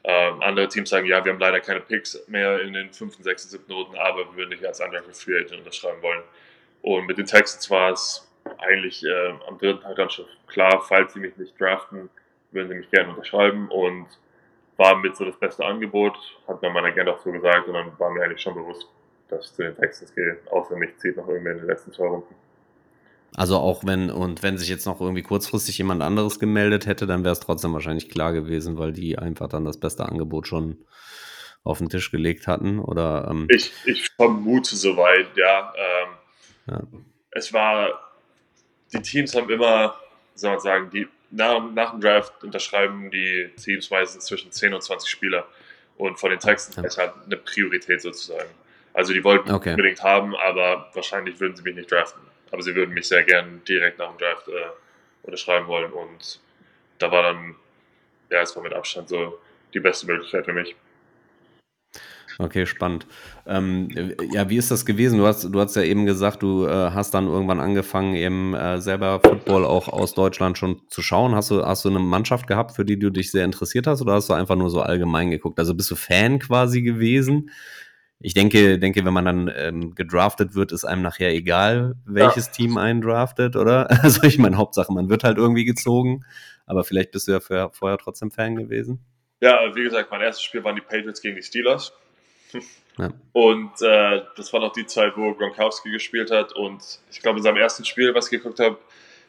ähm, 0.03 0.41
andere 0.41 0.69
Teams 0.69 0.89
sagen, 0.89 1.05
ja, 1.05 1.23
wir 1.23 1.31
haben 1.31 1.39
leider 1.39 1.61
keine 1.61 1.81
Picks 1.81 2.27
mehr 2.27 2.59
in 2.63 2.73
den 2.73 2.91
fünften, 2.91 3.23
sechsten, 3.23 3.51
siebten 3.51 3.71
Runden, 3.71 3.97
aber 3.97 4.21
wir 4.31 4.37
würden 4.37 4.53
dich 4.53 4.67
als 4.67 4.81
Undrafted 4.81 5.15
Free 5.15 5.37
Agent 5.37 5.59
unterschreiben 5.59 6.01
wollen. 6.01 6.23
Und 6.81 7.05
mit 7.05 7.19
den 7.19 7.27
Texans 7.27 7.69
war 7.69 7.93
es 7.93 8.27
eigentlich 8.57 9.05
äh, 9.05 9.35
am 9.47 9.59
dritten 9.59 9.83
Tag 9.83 9.97
dann 9.97 10.09
schon 10.09 10.25
klar, 10.47 10.83
falls 10.89 11.13
sie 11.13 11.21
mich 11.21 11.37
nicht 11.37 11.61
draften, 11.61 12.09
würden 12.51 12.71
sie 12.71 12.77
mich 12.77 12.91
gerne 12.91 13.11
unterschreiben. 13.11 13.69
Und 13.69 14.07
war 14.79 14.97
mit 14.97 15.19
so 15.19 15.27
das 15.27 15.37
beste 15.37 15.67
Angebot, 15.67 16.17
hat 16.49 16.63
mir 16.63 16.71
mein 16.71 16.87
Agent 16.87 17.11
auch 17.11 17.23
so 17.23 17.31
gesagt. 17.31 17.69
Und 17.69 17.75
dann 17.75 17.99
war 17.99 18.09
mir 18.09 18.23
eigentlich 18.23 18.41
schon 18.41 18.55
bewusst, 18.55 18.89
dass 19.37 19.47
ich 19.47 19.53
zu 19.53 19.63
den 19.63 19.77
Texans 19.77 20.15
gehe. 20.15 20.39
Außer 20.51 20.77
mich 20.77 20.97
zieht 20.99 21.17
noch 21.17 21.29
irgendwer 21.29 21.53
in 21.53 21.59
den 21.59 21.67
letzten 21.67 21.93
zwei 21.93 22.07
Runden. 22.07 22.35
Also 23.37 23.57
auch 23.57 23.85
wenn, 23.85 24.11
und 24.11 24.43
wenn 24.45 24.59
sich 24.59 24.69
jetzt 24.69 24.87
noch 24.87 25.01
irgendwie 25.01 25.23
kurzfristig 25.23 25.77
jemand 25.79 26.03
anderes 26.03 26.39
gemeldet 26.39 26.87
hätte, 26.87 27.07
dann 27.07 27.25
wäre 27.25 27.33
es 27.33 27.41
trotzdem 27.41 27.73
wahrscheinlich 27.73 28.09
klar 28.09 28.33
gewesen, 28.33 28.79
weil 28.79 28.93
die 28.93 29.19
einfach 29.19 29.49
dann 29.49 29.65
das 29.65 29.79
beste 29.79 30.07
Angebot 30.07 30.47
schon 30.47 30.79
auf 31.65 31.79
den 31.79 31.89
Tisch 31.89 32.11
gelegt 32.13 32.47
hatten. 32.47 32.79
Oder 32.79 33.27
ähm, 33.31 33.47
Ich, 33.51 33.73
ich 33.87 34.09
vermute 34.11 34.77
soweit, 34.77 35.37
ja. 35.37 35.73
Ähm, 35.77 36.09
ja. 36.69 36.83
es 37.33 37.53
war, 37.53 38.15
die 38.93 39.03
Teams 39.03 39.35
haben 39.35 39.51
immer, 39.51 39.97
soll 40.37 40.51
man 40.53 40.61
sagen, 40.61 40.91
die, 40.91 41.09
nach, 41.31 41.61
nach 41.73 41.91
dem 41.91 42.01
Draft 42.01 42.45
unterschreiben 42.45 43.11
die 43.11 43.51
Teams 43.57 43.91
meistens 43.91 44.27
zwischen 44.27 44.53
10 44.53 44.75
und 44.75 44.83
20 44.83 45.11
Spieler. 45.11 45.49
Und 45.97 46.21
von 46.21 46.31
den 46.31 46.39
Texans 46.39 46.77
Ja. 46.77 46.85
ist 46.85 46.99
halt 46.99 47.13
eine 47.27 47.37
Priorität 47.37 48.01
sozusagen. 48.01 48.49
Also 48.95 49.13
die 49.13 49.23
wollten 49.25 49.45
mich 49.45 49.55
Okay. 49.55 49.71
unbedingt 49.71 50.03
haben, 50.03 50.35
aber 50.37 50.89
wahrscheinlich 50.95 51.39
würden 51.41 51.57
sie 51.57 51.63
mich 51.63 51.75
nicht 51.75 51.91
draften. 51.91 52.23
Aber 52.51 52.63
sie 52.63 52.75
würden 52.75 52.95
mich 52.95 53.09
sehr 53.09 53.25
gern 53.25 53.61
direkt 53.69 53.99
nach 53.99 54.11
dem 54.11 54.19
Draft 54.19 54.49
äh, 54.49 54.53
unterschreiben 55.25 55.67
wollen. 55.67 55.93
Und 55.93 56.41
da 56.99 57.11
war 57.11 57.25
dann, 57.25 57.57
ja, 58.31 58.41
es 58.43 58.55
war 58.55 58.63
mit 58.63 58.73
Abstand 58.73 59.09
so 59.09 59.39
die 59.75 59.81
beste 59.81 60.07
Möglichkeit 60.07 60.45
für 60.45 60.53
mich. 60.53 60.75
Okay, 62.39 62.67
spannend. 62.67 63.07
Ähm, 63.47 63.89
ja, 64.33 64.49
wie 64.51 64.57
ist 64.57 64.71
das 64.71 64.85
gewesen? 64.85 65.19
Du 65.19 65.27
hast, 65.27 65.45
du 65.45 65.61
hast 65.61 65.77
ja 65.77 65.83
eben 65.83 66.05
gesagt, 66.05 66.43
du 66.43 66.67
äh, 66.67 66.91
hast 66.91 67.15
dann 67.15 67.29
irgendwann 67.29 67.61
angefangen, 67.61 68.15
eben 68.17 68.55
äh, 68.55 68.81
selber 68.81 69.21
Football 69.21 69.65
auch 69.65 69.89
aus 69.89 70.15
Deutschland 70.15 70.59
schon 70.59 70.83
zu 70.89 71.01
schauen. 71.01 71.35
Hast 71.35 71.53
du, 71.53 71.65
hast 71.65 71.85
du 71.85 71.91
eine 71.91 72.01
Mannschaft 72.01 72.49
gehabt, 72.49 72.75
für 72.75 72.85
die 72.85 72.99
du 72.99 73.11
dich 73.11 73.31
sehr 73.31 73.45
interessiert 73.45 73.87
hast, 73.87 74.03
oder 74.03 74.15
hast 74.15 74.29
du 74.29 74.33
einfach 74.33 74.57
nur 74.57 74.71
so 74.71 74.81
allgemein 74.81 75.31
geguckt? 75.31 75.61
Also 75.61 75.75
bist 75.75 75.91
du 75.93 75.97
Fan 75.97 76.41
quasi 76.41 76.83
gewesen? 76.83 77.51
Ich 78.21 78.33
denke, 78.35 78.79
denke, 78.79 79.05
wenn 79.05 79.13
man 79.13 79.25
dann 79.25 79.53
ähm, 79.55 79.95
gedraftet 79.95 80.55
wird, 80.55 80.73
ist 80.73 80.85
einem 80.85 81.03
nachher 81.03 81.31
egal, 81.31 81.97
welches 82.07 82.51
Team 82.51 82.79
einen 82.79 83.01
draftet, 83.01 83.57
oder? 83.57 83.89
Also 84.03 84.23
ich 84.23 84.39
meine, 84.39 84.57
Hauptsache, 84.57 84.93
man 84.93 85.09
wird 85.09 85.25
halt 85.25 85.37
irgendwie 85.37 85.65
gezogen, 85.65 86.25
aber 86.67 86.85
vielleicht 86.85 87.11
bist 87.11 87.29
du 87.29 87.33
ja 87.33 87.41
für, 87.41 87.71
vorher 87.73 87.99
trotzdem 87.99 88.31
Fan 88.31 88.57
gewesen. 88.57 89.05
Ja, 89.41 89.59
wie 89.75 89.83
gesagt, 89.83 90.11
mein 90.11 90.23
erstes 90.23 90.43
Spiel 90.43 90.65
waren 90.65 90.77
die 90.77 90.81
Patriots 90.81 91.21
gegen 91.21 91.37
die 91.37 91.43
Steelers. 91.43 91.93
Ja. 92.97 93.11
Und 93.33 93.83
äh, 93.83 94.23
das 94.37 94.53
war 94.53 94.61
noch 94.61 94.73
die 94.73 94.87
Zeit, 94.87 95.17
wo 95.17 95.35
Gronkowski 95.35 95.91
gespielt 95.91 96.31
hat. 96.31 96.53
Und 96.53 97.01
ich 97.11 97.21
glaube, 97.21 97.39
in 97.39 97.43
seinem 97.43 97.57
ersten 97.57 97.85
Spiel, 97.85 98.15
was 98.15 98.27
ich 98.27 98.41
geguckt 98.41 98.61
habe, 98.61 98.79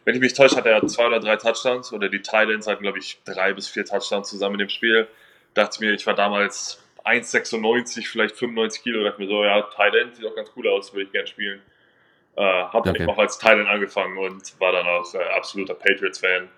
wenn 0.04 0.14
ich 0.14 0.22
mich 0.22 0.34
täusche, 0.34 0.56
hat 0.56 0.68
er 0.68 0.86
zwei 0.86 1.08
oder 1.08 1.20
drei 1.20 1.36
Touchdowns. 1.36 1.92
Oder 1.92 2.10
die 2.10 2.22
Titans 2.22 2.68
hatten, 2.68 2.84
glaube 2.84 3.00
ich, 3.00 3.22
drei 3.26 3.54
bis 3.54 3.68
vier 3.68 3.84
Touchdowns 3.84 4.30
zusammen 4.30 4.56
in 4.56 4.60
dem 4.60 4.70
Spiel. 4.70 5.08
Dachte 5.56 5.72
ich 5.76 5.80
mir, 5.80 5.94
ich 5.94 6.06
war 6.06 6.14
damals 6.14 6.85
1,96, 7.06 8.08
vielleicht 8.08 8.36
95 8.36 8.84
Kilo. 8.84 9.04
Dachte 9.04 9.22
mir 9.22 9.28
so, 9.28 9.44
ja, 9.44 9.62
Titan 9.64 10.14
sieht 10.14 10.26
auch 10.26 10.36
ganz 10.36 10.52
cool 10.56 10.68
aus, 10.68 10.94
würde 10.94 11.06
ich 11.06 11.12
gerne 11.12 11.28
spielen. 11.28 11.62
Äh, 12.36 12.42
habe 12.42 12.90
Okay. 12.90 13.06
auch 13.08 13.18
als 13.18 13.38
Titan 13.38 13.68
angefangen 13.68 14.18
und 14.18 14.60
war 14.60 14.72
dann 14.74 14.88
auch 14.88 15.14
äh, 15.14 15.20
absoluter 15.36 15.74
Patriots-Fan. 15.76 16.50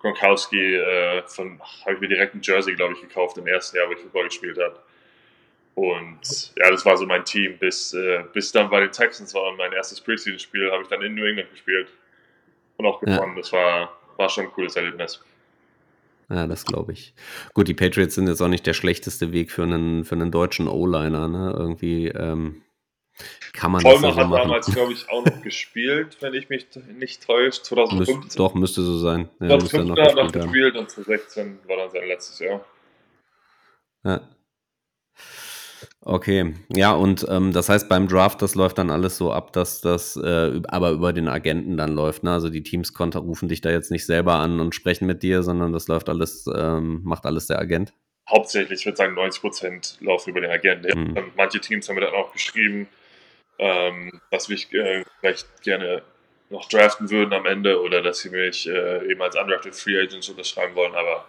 Gronkowski, 0.00 0.74
äh, 0.76 1.22
von 1.28 1.60
habe 1.84 1.94
ich 1.94 2.00
mir 2.00 2.08
direkt 2.08 2.34
ein 2.34 2.40
Jersey, 2.42 2.74
glaube 2.74 2.94
ich, 2.94 3.00
gekauft 3.00 3.38
im 3.38 3.46
ersten 3.46 3.76
Jahr, 3.76 3.88
wo 3.88 3.92
ich 3.92 4.00
Football 4.00 4.24
gespielt 4.24 4.58
habe. 4.58 4.78
Und 5.74 6.52
ja, 6.56 6.70
das 6.70 6.84
war 6.84 6.96
so 6.96 7.06
mein 7.06 7.24
Team, 7.24 7.56
bis, 7.58 7.94
äh, 7.94 8.24
bis 8.32 8.52
dann 8.52 8.68
bei 8.68 8.80
den 8.80 8.92
Texans 8.92 9.32
war 9.34 9.44
und 9.44 9.56
mein 9.56 9.72
erstes 9.72 10.00
Preseason-Spiel 10.00 10.70
habe 10.70 10.82
ich 10.82 10.88
dann 10.88 11.00
in 11.02 11.14
New 11.14 11.24
England 11.24 11.50
gespielt 11.50 11.88
und 12.76 12.84
auch 12.84 13.00
Ja. 13.02 13.16
gewonnen. 13.16 13.36
Das 13.36 13.52
war, 13.52 13.96
war 14.18 14.28
schon 14.28 14.44
ein 14.44 14.52
cooles 14.52 14.76
Erlebnis. 14.76 15.24
Ja, 16.32 16.46
das 16.46 16.64
glaube 16.64 16.92
ich. 16.92 17.14
Gut, 17.52 17.68
die 17.68 17.74
Patriots 17.74 18.14
sind 18.14 18.26
jetzt 18.26 18.40
auch 18.40 18.48
nicht 18.48 18.66
der 18.66 18.72
schlechteste 18.72 19.32
Weg 19.32 19.50
für 19.50 19.64
einen, 19.64 20.04
für 20.04 20.14
einen 20.14 20.30
deutschen 20.30 20.66
O-Liner, 20.66 21.28
ne? 21.28 21.54
Irgendwie 21.54 22.08
ähm, 22.08 22.62
kann 23.52 23.70
man 23.70 23.82
das 23.82 23.92
Vollmer 23.92 24.08
ja 24.08 24.14
so 24.14 24.20
hat 24.20 24.28
machen. 24.30 24.42
damals, 24.42 24.66
glaube 24.72 24.92
ich, 24.94 25.10
auch 25.10 25.24
noch 25.26 25.42
gespielt, 25.42 26.16
wenn 26.20 26.32
ich 26.32 26.48
mich 26.48 26.68
nicht 26.98 27.26
täusche, 27.26 27.48
Müsst, 27.48 27.66
2015. 27.66 28.38
doch, 28.38 28.54
müsste 28.54 28.82
so 28.82 28.98
sein. 28.98 29.28
Ja, 29.40 29.56
müsste 29.56 29.76
er 29.76 29.84
2015 29.84 29.86
noch 29.86 29.98
hat 29.98 30.16
er 30.16 30.24
noch 30.24 30.32
gespielt 30.32 30.76
und 30.76 30.90
2016 30.90 31.58
war 31.68 31.76
dann 31.76 31.90
sein 31.90 32.08
letztes 32.08 32.38
Jahr. 32.38 32.64
Ja. 34.04 34.20
Okay, 36.04 36.54
ja, 36.74 36.92
und 36.92 37.24
ähm, 37.28 37.52
das 37.52 37.68
heißt, 37.68 37.88
beim 37.88 38.08
Draft, 38.08 38.42
das 38.42 38.56
läuft 38.56 38.78
dann 38.78 38.90
alles 38.90 39.16
so 39.16 39.32
ab, 39.32 39.52
dass 39.52 39.80
das 39.80 40.16
äh, 40.16 40.60
aber 40.66 40.90
über 40.90 41.12
den 41.12 41.28
Agenten 41.28 41.76
dann 41.76 41.92
läuft. 41.92 42.24
Ne? 42.24 42.32
Also 42.32 42.48
die 42.48 42.64
Teams 42.64 42.92
rufen 42.98 43.48
dich 43.48 43.60
da 43.60 43.70
jetzt 43.70 43.92
nicht 43.92 44.04
selber 44.04 44.34
an 44.34 44.58
und 44.58 44.74
sprechen 44.74 45.06
mit 45.06 45.22
dir, 45.22 45.44
sondern 45.44 45.72
das 45.72 45.86
läuft 45.86 46.08
alles, 46.08 46.46
ähm, 46.52 47.02
macht 47.04 47.24
alles 47.24 47.46
der 47.46 47.60
Agent. 47.60 47.92
hauptsächlich, 48.28 48.80
ich 48.80 48.86
würde 48.86 48.96
sagen, 48.96 49.14
90 49.14 49.40
Prozent 49.40 49.98
laufen 50.00 50.30
über 50.30 50.40
den 50.40 50.50
Agenten. 50.50 51.12
Mhm. 51.12 51.32
Manche 51.36 51.60
Teams 51.60 51.88
haben 51.88 51.94
mir 51.94 52.02
dann 52.02 52.14
auch 52.14 52.32
geschrieben, 52.32 52.88
ähm, 53.60 54.20
dass 54.32 54.48
wir 54.48 54.56
äh, 54.56 55.04
vielleicht 55.20 55.62
gerne 55.62 56.02
noch 56.50 56.68
draften 56.68 57.10
würden 57.10 57.32
am 57.32 57.46
Ende 57.46 57.80
oder 57.80 58.02
dass 58.02 58.18
sie 58.18 58.30
mich 58.30 58.68
äh, 58.68 59.08
eben 59.08 59.22
als 59.22 59.36
undrafted 59.36 59.74
Free 59.76 60.00
Agents 60.00 60.28
unterschreiben 60.28 60.74
wollen, 60.74 60.94
aber 60.96 61.26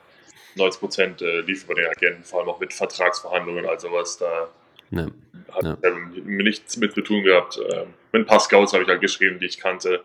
90 0.56 0.80
Prozent 0.80 1.22
äh, 1.22 1.42
lief 1.42 1.64
über 1.66 1.76
den 1.76 1.86
Agenten, 1.86 2.24
vor 2.24 2.40
allem 2.40 2.50
auch 2.50 2.60
mit 2.60 2.74
Vertragsverhandlungen, 2.74 3.68
also 3.68 3.92
was 3.92 4.18
da 4.18 4.50
ja. 4.98 5.08
hat 5.52 5.64
ja. 5.64 5.90
nichts 6.24 6.78
mit 6.78 6.94
zu 6.94 7.02
tun 7.02 7.24
gehabt. 7.24 7.60
Ähm, 7.72 7.94
mit 8.12 8.24
ein 8.24 8.26
paar 8.26 8.40
Scouts 8.40 8.74
habe 8.74 8.84
ich 8.84 8.90
halt 8.90 9.02
geschrieben, 9.02 9.40
die 9.40 9.46
ich 9.46 9.60
kannte. 9.60 10.04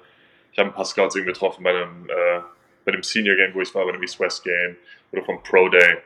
Ich 0.52 0.58
habe 0.58 0.70
ein 0.70 0.74
paar 0.74 0.84
Scouts 0.84 1.16
eben 1.16 1.26
getroffen 1.26 1.62
bei 1.62 1.70
einem, 1.70 2.08
äh, 2.08 2.40
bei 2.84 2.92
dem 2.92 3.02
Senior 3.02 3.36
Game, 3.36 3.54
wo 3.54 3.60
ich 3.60 3.74
war, 3.74 3.84
bei 3.84 3.92
dem 3.92 4.02
East 4.02 4.18
West 4.18 4.44
Game 4.44 4.76
oder 5.12 5.22
vom 5.24 5.42
Pro 5.42 5.68
Day. 5.68 5.98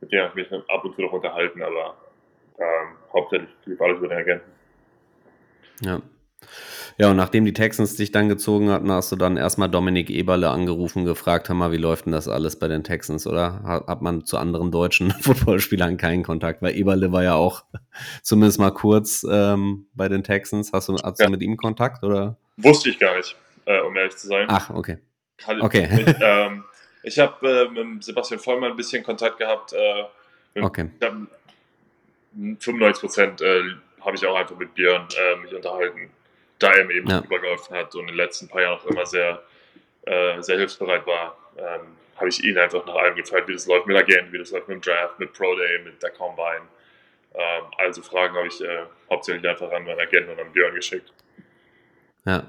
Mit 0.00 0.12
denen 0.12 0.28
habe 0.28 0.40
ich 0.40 0.50
mich 0.50 0.62
ab 0.68 0.84
und 0.84 0.94
zu 0.94 1.02
noch 1.02 1.12
unterhalten, 1.12 1.62
aber 1.62 1.96
ähm, 2.58 2.96
hauptsächlich 3.12 3.50
lief 3.64 3.80
alles 3.80 3.98
über 3.98 4.08
den 4.08 4.18
Agenten. 4.18 4.52
Ja. 5.80 6.00
Ja, 7.00 7.12
und 7.12 7.16
nachdem 7.16 7.44
die 7.44 7.52
Texans 7.52 7.94
dich 7.94 8.10
dann 8.10 8.28
gezogen 8.28 8.70
hatten, 8.70 8.90
hast 8.90 9.12
du 9.12 9.16
dann 9.16 9.36
erstmal 9.36 9.70
Dominik 9.70 10.10
Eberle 10.10 10.50
angerufen, 10.50 11.04
gefragt, 11.04 11.48
hör 11.48 11.54
mal, 11.54 11.70
wie 11.70 11.76
läuft 11.76 12.06
denn 12.06 12.12
das 12.12 12.26
alles 12.26 12.58
bei 12.58 12.66
den 12.66 12.82
Texans, 12.82 13.24
oder? 13.24 13.62
Hat 13.62 14.02
man 14.02 14.24
zu 14.24 14.36
anderen 14.36 14.72
deutschen 14.72 15.10
Footballspielern 15.20 15.96
keinen 15.96 16.24
Kontakt? 16.24 16.60
Weil 16.60 16.74
Eberle 16.74 17.12
war 17.12 17.22
ja 17.22 17.34
auch 17.34 17.62
zumindest 18.22 18.58
mal 18.58 18.72
kurz 18.72 19.24
ähm, 19.30 19.86
bei 19.94 20.08
den 20.08 20.24
Texans. 20.24 20.72
Hast 20.72 20.88
du, 20.88 20.96
hast 20.96 21.20
ja. 21.20 21.26
du 21.26 21.30
mit 21.30 21.40
ihm 21.40 21.56
Kontakt, 21.56 22.02
oder? 22.02 22.36
Wusste 22.56 22.90
ich 22.90 22.98
gar 22.98 23.16
nicht, 23.16 23.36
äh, 23.66 23.80
um 23.80 23.96
ehrlich 23.96 24.16
zu 24.16 24.26
sein. 24.26 24.46
Ach, 24.48 24.70
okay. 24.70 24.98
Hatte 25.46 25.62
okay. 25.62 25.88
Ich, 26.04 26.16
ähm, 26.20 26.64
ich 27.04 27.18
habe 27.20 27.70
äh, 27.76 27.84
mit 27.84 28.02
Sebastian 28.02 28.40
Vollmann 28.40 28.72
ein 28.72 28.76
bisschen 28.76 29.04
Kontakt 29.04 29.38
gehabt. 29.38 29.72
Äh, 29.72 30.02
mit, 30.56 30.64
okay. 30.64 30.90
95 32.34 33.00
Prozent 33.00 33.40
äh, 33.40 33.62
habe 34.00 34.16
ich 34.16 34.26
auch 34.26 34.34
einfach 34.34 34.56
mit 34.56 34.74
Björn 34.74 35.06
äh, 35.16 35.40
mich 35.40 35.54
unterhalten 35.54 36.10
da 36.58 36.70
mir 36.84 36.94
eben 36.94 37.08
ja. 37.08 37.20
übergeholfen 37.20 37.76
hat 37.76 37.94
und 37.94 38.02
in 38.02 38.06
den 38.08 38.16
letzten 38.16 38.48
paar 38.48 38.62
Jahren 38.62 38.78
auch 38.78 38.86
immer 38.86 39.06
sehr, 39.06 39.42
äh, 40.02 40.40
sehr 40.42 40.58
hilfsbereit 40.58 41.06
war, 41.06 41.36
ähm, 41.56 41.96
habe 42.16 42.28
ich 42.28 42.42
ihn 42.42 42.58
einfach 42.58 42.84
nach 42.86 42.94
allem 42.94 43.14
gezeigt, 43.14 43.48
wie 43.48 43.52
das 43.52 43.66
läuft 43.66 43.86
mit 43.86 43.96
Agenten, 43.96 44.32
wie 44.32 44.38
das 44.38 44.50
läuft 44.50 44.68
mit 44.68 44.76
dem 44.76 44.80
Draft, 44.80 45.18
mit 45.18 45.32
Pro 45.32 45.54
Day, 45.54 45.78
mit 45.84 46.02
der 46.02 46.10
Combine. 46.10 46.68
Ähm, 47.34 47.62
also 47.76 48.02
Fragen 48.02 48.34
habe 48.36 48.48
ich 48.48 48.60
äh, 48.60 48.86
hauptsächlich 49.08 49.48
einfach 49.48 49.70
an 49.70 49.84
meinen 49.84 50.00
Agenten 50.00 50.30
und 50.30 50.40
an 50.40 50.52
Björn 50.52 50.74
geschickt. 50.74 51.12
Ja. 52.24 52.44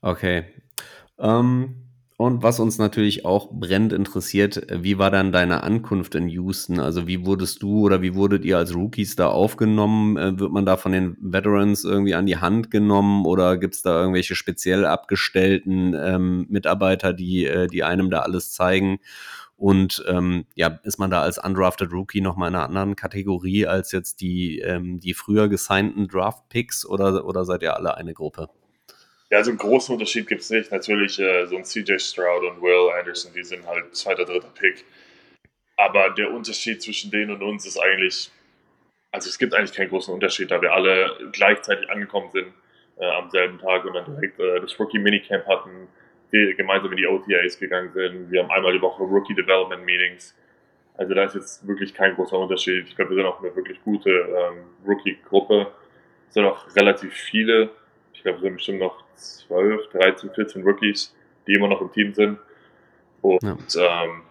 Okay. 0.00 0.44
Ähm, 1.18 1.91
und 2.16 2.42
was 2.42 2.60
uns 2.60 2.78
natürlich 2.78 3.24
auch 3.24 3.50
brennend 3.50 3.92
interessiert, 3.92 4.66
wie 4.70 4.98
war 4.98 5.10
dann 5.10 5.32
deine 5.32 5.62
Ankunft 5.62 6.14
in 6.14 6.28
Houston? 6.28 6.78
Also 6.78 7.06
wie 7.06 7.24
wurdest 7.26 7.62
du 7.62 7.80
oder 7.80 8.02
wie 8.02 8.14
wurdet 8.14 8.44
ihr 8.44 8.58
als 8.58 8.74
Rookies 8.74 9.16
da 9.16 9.28
aufgenommen? 9.28 10.16
Äh, 10.16 10.38
wird 10.38 10.52
man 10.52 10.66
da 10.66 10.76
von 10.76 10.92
den 10.92 11.16
Veterans 11.20 11.84
irgendwie 11.84 12.14
an 12.14 12.26
die 12.26 12.36
Hand 12.36 12.70
genommen 12.70 13.24
oder 13.24 13.56
gibt 13.56 13.74
es 13.74 13.82
da 13.82 13.98
irgendwelche 14.00 14.34
speziell 14.34 14.84
abgestellten 14.84 15.94
ähm, 15.98 16.46
Mitarbeiter, 16.48 17.12
die, 17.12 17.46
äh, 17.46 17.66
die 17.66 17.82
einem 17.82 18.10
da 18.10 18.20
alles 18.20 18.52
zeigen? 18.52 18.98
Und 19.56 20.04
ähm, 20.08 20.44
ja, 20.54 20.80
ist 20.82 20.98
man 20.98 21.10
da 21.10 21.22
als 21.22 21.38
undrafted 21.38 21.92
Rookie 21.92 22.20
nochmal 22.20 22.48
in 22.50 22.56
einer 22.56 22.64
anderen 22.64 22.96
Kategorie 22.96 23.66
als 23.66 23.92
jetzt 23.92 24.20
die, 24.20 24.58
ähm, 24.58 24.98
die 25.00 25.14
früher 25.14 25.48
gesignten 25.48 26.08
Draft-Picks 26.08 26.84
oder, 26.84 27.24
oder 27.24 27.44
seid 27.44 27.62
ihr 27.62 27.76
alle 27.76 27.96
eine 27.96 28.12
Gruppe? 28.12 28.48
Ja, 29.32 29.38
also 29.38 29.50
einen 29.50 29.58
großen 29.58 29.94
Unterschied 29.94 30.28
gibt 30.28 30.42
es 30.42 30.50
nicht. 30.50 30.70
Natürlich, 30.70 31.18
äh, 31.18 31.46
so 31.46 31.56
ein 31.56 31.64
CJ 31.64 31.98
Stroud 31.98 32.44
und 32.44 32.60
Will 32.60 32.92
Anderson, 32.98 33.32
die 33.34 33.42
sind 33.42 33.66
halt 33.66 33.96
zweiter, 33.96 34.26
dritter 34.26 34.52
Pick. 34.54 34.84
Aber 35.78 36.10
der 36.10 36.30
Unterschied 36.30 36.82
zwischen 36.82 37.10
denen 37.10 37.30
und 37.30 37.42
uns 37.42 37.64
ist 37.64 37.78
eigentlich, 37.78 38.30
also 39.10 39.30
es 39.30 39.38
gibt 39.38 39.54
eigentlich 39.54 39.72
keinen 39.72 39.88
großen 39.88 40.12
Unterschied, 40.12 40.50
da 40.50 40.60
wir 40.60 40.74
alle 40.74 41.30
gleichzeitig 41.32 41.88
angekommen 41.88 42.30
sind 42.30 42.52
äh, 42.98 43.06
am 43.06 43.30
selben 43.30 43.58
Tag 43.58 43.86
und 43.86 43.94
dann 43.94 44.04
direkt 44.04 44.38
äh, 44.38 44.60
das 44.60 44.78
Rookie 44.78 44.98
Minicamp 44.98 45.46
hatten, 45.46 45.88
die 46.30 46.52
gemeinsam 46.54 46.90
in 46.90 46.98
die 46.98 47.06
OTAs 47.06 47.58
gegangen 47.58 47.90
sind. 47.94 48.30
Wir 48.30 48.42
haben 48.42 48.50
einmal 48.50 48.74
die 48.74 48.82
Woche 48.82 49.02
Rookie 49.02 49.34
Development 49.34 49.82
Meetings. 49.82 50.36
Also 50.98 51.14
da 51.14 51.24
ist 51.24 51.36
jetzt 51.36 51.66
wirklich 51.66 51.94
kein 51.94 52.16
großer 52.16 52.38
Unterschied. 52.38 52.86
Ich 52.86 52.96
glaube, 52.96 53.12
wir 53.12 53.16
sind 53.16 53.26
auch 53.26 53.42
eine 53.42 53.56
wirklich 53.56 53.82
gute 53.82 54.10
ähm, 54.10 54.64
Rookie-Gruppe. 54.86 55.68
Es 56.28 56.34
sind 56.34 56.44
auch 56.44 56.66
relativ 56.76 57.14
viele. 57.14 57.70
Ich 58.22 58.24
glaube, 58.24 58.36
es 58.36 58.44
sind 58.44 58.54
bestimmt 58.54 58.78
noch 58.78 59.02
12, 59.16 59.88
13, 59.90 60.30
14 60.30 60.62
Rookies, 60.62 61.12
die 61.44 61.54
immer 61.54 61.66
noch 61.66 61.80
im 61.80 61.90
Team 61.90 62.14
sind. 62.14 62.38
Und 63.20 63.42
ja. 63.42 64.04
ähm, 64.04 64.22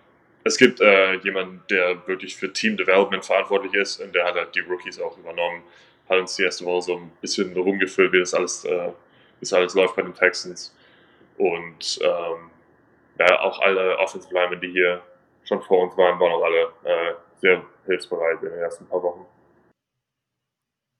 es 0.45 0.55
gibt 0.55 0.79
äh, 0.79 1.15
jemanden, 1.15 1.61
der 1.69 2.07
wirklich 2.07 2.37
für 2.37 2.53
Team 2.53 2.77
Development 2.77 3.25
verantwortlich 3.25 3.73
ist 3.73 3.99
und 3.99 4.15
der 4.15 4.23
hat 4.23 4.35
halt 4.35 4.55
die 4.55 4.61
Rookies 4.61 4.97
auch 4.97 5.17
übernommen, 5.17 5.63
hat 6.07 6.19
uns 6.19 6.37
die 6.37 6.43
erste 6.43 6.63
Woche 6.63 6.83
so 6.83 6.95
ein 6.99 7.11
bisschen 7.19 7.51
rumgefüllt, 7.53 8.13
wie 8.13 8.19
das 8.19 8.33
alles, 8.33 8.63
äh, 8.63 8.87
wie 8.87 9.41
das 9.41 9.51
alles 9.51 9.73
läuft 9.73 9.97
bei 9.97 10.03
den 10.03 10.15
Texans. 10.15 10.73
Und 11.37 11.99
ähm, 12.01 12.49
ja, 13.19 13.41
auch 13.41 13.59
alle 13.59 13.97
Offensive 13.97 14.33
Linemen, 14.33 14.61
die 14.61 14.71
hier 14.71 15.01
schon 15.43 15.61
vor 15.63 15.83
uns 15.83 15.97
waren, 15.97 16.17
waren 16.17 16.31
auch 16.31 16.43
alle 16.43 16.61
äh, 16.85 17.13
sehr 17.41 17.61
hilfsbereit 17.87 18.41
in 18.41 18.51
den 18.51 18.59
ersten 18.59 18.85
paar 18.85 19.03
Wochen. 19.03 19.25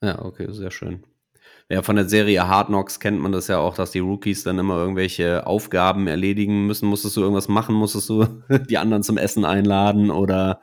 Ja, 0.04 0.26
okay, 0.26 0.48
sehr 0.50 0.72
schön. 0.72 1.06
Ja, 1.72 1.82
von 1.84 1.96
der 1.96 2.10
Serie 2.10 2.50
Hard 2.50 2.68
Knocks 2.68 3.00
kennt 3.00 3.22
man 3.22 3.32
das 3.32 3.48
ja 3.48 3.58
auch, 3.58 3.76
dass 3.76 3.92
die 3.92 4.00
Rookies 4.00 4.44
dann 4.44 4.60
immer 4.60 4.76
irgendwelche 4.76 5.48
Aufgaben 5.48 6.06
erledigen 6.06 6.68
müssen. 6.68 6.86
Musstest 6.90 7.16
du 7.16 7.22
irgendwas 7.22 7.48
machen? 7.48 7.76
Musstest 7.76 8.10
du 8.10 8.26
die 8.70 8.78
anderen 8.78 9.04
zum 9.04 9.18
Essen 9.18 9.46
einladen 9.46 10.12
oder 10.12 10.60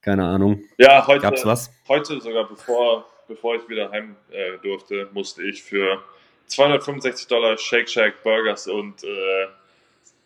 keine 0.00 0.24
Ahnung? 0.24 0.64
Ja, 0.78 1.06
heute, 1.06 1.20
Gab's 1.20 1.44
was? 1.44 1.70
heute 1.88 2.22
sogar, 2.22 2.48
bevor, 2.48 3.04
bevor 3.28 3.56
ich 3.56 3.68
wieder 3.68 3.90
heim 3.90 4.16
äh, 4.30 4.56
durfte, 4.62 5.10
musste 5.12 5.42
ich 5.42 5.62
für 5.62 6.02
265 6.46 7.26
Dollar 7.26 7.58
Shake 7.58 7.90
Shack 7.90 8.22
Burgers 8.22 8.66
und 8.66 9.04
äh, 9.04 9.46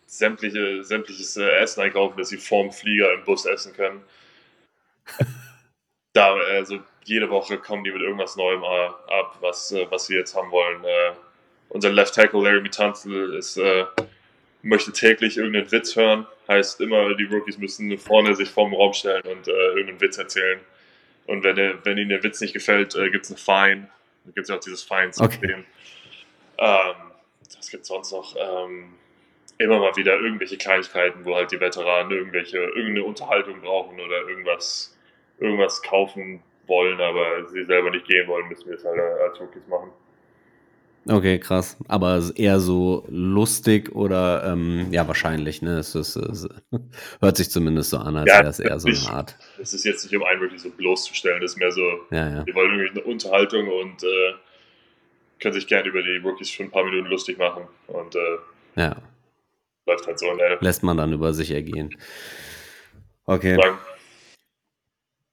sämtliche, 0.05 0.81
sämtliches 0.85 1.35
äh, 1.35 1.57
Essen 1.57 1.81
einkaufen, 1.81 2.17
das 2.17 2.29
sie 2.29 2.37
vorm 2.37 2.71
Flieger 2.71 3.13
im 3.15 3.25
Bus 3.25 3.43
essen 3.43 3.73
können. 3.73 4.01
da, 6.13 6.35
also 6.35 6.79
jede 7.05 7.29
Woche 7.29 7.57
kommen 7.57 7.83
die 7.83 7.91
mit 7.91 8.01
irgendwas 8.01 8.35
Neuem 8.35 8.63
äh, 8.63 8.65
ab, 8.65 9.37
was, 9.39 9.71
äh, 9.71 9.85
was 9.89 10.07
sie 10.07 10.15
jetzt 10.15 10.35
haben 10.35 10.51
wollen. 10.51 10.83
Äh, 10.83 11.13
unser 11.69 11.89
Left 11.91 12.13
Tackle 12.13 12.43
Larry 12.43 12.69
Tanzel 12.69 13.33
ist, 13.35 13.59
möchte 14.61 14.91
täglich 14.93 15.37
irgendeinen 15.37 15.71
Witz 15.71 15.95
hören. 15.95 16.25
Heißt 16.47 16.79
immer, 16.79 17.15
die 17.15 17.25
Rookies 17.25 17.57
müssen 17.57 17.97
vorne 17.97 18.35
sich 18.35 18.49
vorm 18.49 18.73
Raum 18.73 18.93
stellen 18.93 19.23
und 19.23 19.47
irgendeinen 19.47 19.99
Witz 19.99 20.17
erzählen. 20.17 20.59
Und 21.27 21.43
wenn, 21.43 21.55
der, 21.55 21.83
wenn 21.83 21.97
ihnen 21.97 22.09
der 22.09 22.23
Witz 22.23 22.39
nicht 22.39 22.53
gefällt, 22.53 22.95
äh, 22.95 23.09
gibt 23.09 23.25
es 23.25 23.31
ein 23.31 23.37
Fine. 23.37 23.89
Da 24.25 24.31
gibt 24.31 24.43
es 24.43 24.49
ja 24.49 24.55
auch 24.55 24.59
dieses 24.59 24.83
Fine-System. 24.83 25.49
Okay. 25.51 25.63
Ähm, 26.59 26.95
was 27.57 27.69
gibt 27.69 27.85
sonst 27.85 28.11
noch? 28.11 28.35
Ähm, 28.37 28.93
immer 29.57 29.79
mal 29.79 29.95
wieder 29.95 30.19
irgendwelche 30.19 30.57
Kleinigkeiten, 30.57 31.25
wo 31.25 31.35
halt 31.35 31.51
die 31.51 31.59
Veteranen 31.59 32.11
irgendwelche, 32.11 32.57
irgendeine 32.57 33.03
Unterhaltung 33.03 33.61
brauchen 33.61 33.99
oder 33.99 34.27
irgendwas, 34.27 34.95
irgendwas 35.39 35.81
kaufen, 35.81 36.43
wollen, 36.67 36.99
aber 36.99 37.47
sie 37.49 37.63
selber 37.63 37.91
nicht 37.91 38.07
gehen 38.07 38.27
wollen, 38.27 38.47
müssen 38.49 38.67
wir 38.67 38.75
es 38.75 38.85
halt 38.85 38.99
als 38.99 39.39
Rookies 39.39 39.67
machen. 39.67 39.91
Okay, 41.07 41.37
krass. 41.37 41.77
Aber 41.87 42.19
eher 42.35 42.59
so 42.59 43.05
lustig 43.09 43.93
oder 43.93 44.43
ähm, 44.45 44.87
ja, 44.91 45.07
wahrscheinlich, 45.07 45.61
ne? 45.61 45.77
Es, 45.77 45.93
ist, 45.93 46.15
es 46.15 46.47
hört 47.21 47.37
sich 47.37 47.51
zumindest 47.51 47.91
so 47.91 47.97
an, 47.97 48.15
als 48.17 48.27
ja, 48.27 48.39
wäre 48.39 48.49
es 48.49 48.59
eher 48.59 48.79
so 48.79 48.87
eine 48.87 49.15
Art. 49.15 49.35
Es 49.61 49.73
ist 49.75 49.85
jetzt 49.85 50.03
nicht, 50.03 50.15
um 50.15 50.23
einen 50.23 50.41
wirklich 50.41 50.61
so 50.61 50.71
bloßzustellen, 50.71 51.41
das 51.41 51.51
ist 51.51 51.57
mehr 51.57 51.71
so, 51.71 51.81
ja, 52.09 52.29
ja. 52.37 52.45
wir 52.45 52.55
wollen 52.55 52.79
irgendwie 52.79 52.99
eine 52.99 53.07
Unterhaltung 53.07 53.67
und 53.67 54.03
äh, 54.03 54.33
können 55.39 55.53
sich 55.53 55.67
gerne 55.67 55.87
über 55.87 56.01
die 56.01 56.17
Rookies 56.17 56.49
für 56.49 56.63
ein 56.63 56.71
paar 56.71 56.83
Minuten 56.83 57.07
lustig 57.07 57.37
machen. 57.37 57.67
Und 57.87 58.15
äh, 58.15 58.37
ja. 58.77 58.95
läuft 59.85 60.07
halt 60.07 60.17
so 60.17 60.35
der. 60.35 60.57
Lässt 60.59 60.81
man 60.81 60.97
dann 60.97 61.13
über 61.13 61.33
sich 61.33 61.51
ergehen. 61.51 61.95
Okay. 63.25 63.55
Sagen. 63.55 63.77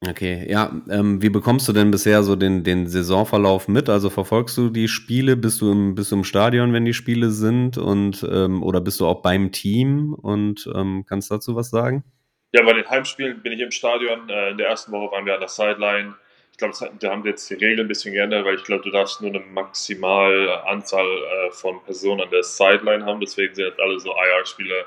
Okay, 0.05 0.45
ja, 0.51 0.73
ähm, 0.91 1.23
wie 1.23 1.29
bekommst 1.29 1.69
du 1.69 1.73
denn 1.73 1.93
bisher 1.93 2.25
so 2.25 2.35
den, 2.35 2.65
den 2.65 2.89
Saisonverlauf 2.89 3.69
mit? 3.69 3.89
Also 3.89 4.11
verfolgst 4.11 4.57
du 4.59 4.69
die 4.69 4.89
Spiele? 4.89 5.37
Bist 5.37 5.61
du 5.61 5.71
im, 5.71 5.95
bist 5.95 6.11
du 6.11 6.17
im 6.17 6.25
Stadion, 6.25 6.73
wenn 6.73 6.85
die 6.85 6.93
Spiele 6.93 7.31
sind? 7.31 7.79
Und 7.79 8.27
ähm, 8.29 8.65
oder 8.65 8.81
bist 8.81 8.99
du 8.99 9.07
auch 9.07 9.23
beim 9.23 9.53
Team 9.53 10.13
und 10.13 10.69
ähm, 10.75 11.05
kannst 11.09 11.31
dazu 11.31 11.55
was 11.55 11.71
sagen? 11.71 12.03
Ja, 12.51 12.65
bei 12.65 12.73
den 12.73 12.89
Heimspielen 12.89 13.43
bin 13.43 13.53
ich 13.53 13.61
im 13.61 13.71
Stadion. 13.71 14.29
Äh, 14.29 14.51
in 14.51 14.59
der 14.59 14.69
ersten 14.71 14.91
Woche 14.91 15.13
waren 15.13 15.25
wir 15.25 15.35
an 15.35 15.41
der 15.41 15.49
Sideline. 15.49 16.15
Ich 16.51 16.59
glaube, 16.59 16.75
da 16.99 17.11
haben 17.11 17.23
wir 17.23 17.31
jetzt 17.31 17.49
die 17.49 17.55
Regeln 17.55 17.87
ein 17.87 17.89
bisschen 17.89 18.13
geändert, 18.13 18.45
weil 18.45 18.57
ich 18.57 18.65
glaube, 18.65 18.83
du 18.83 18.91
darfst 18.91 19.21
nur 19.21 19.31
eine 19.31 19.41
maximale 19.41 20.67
Anzahl 20.67 21.07
äh, 21.07 21.53
von 21.53 21.81
Personen 21.85 22.23
an 22.23 22.31
der 22.31 22.43
Sideline 22.43 23.07
haben. 23.07 23.21
Deswegen 23.21 23.55
sind 23.55 23.67
jetzt 23.67 23.79
alle 23.79 24.01
so 24.01 24.11
IR-Spieler 24.11 24.85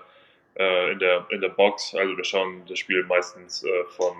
äh, 0.60 0.92
in, 0.92 1.00
der, 1.00 1.26
in 1.30 1.40
der 1.40 1.50
Box. 1.50 1.96
Also 1.96 2.18
wir 2.18 2.24
schauen 2.26 2.64
das 2.68 2.80
Spiel 2.80 3.02
meistens 3.06 3.66
von 3.96 4.14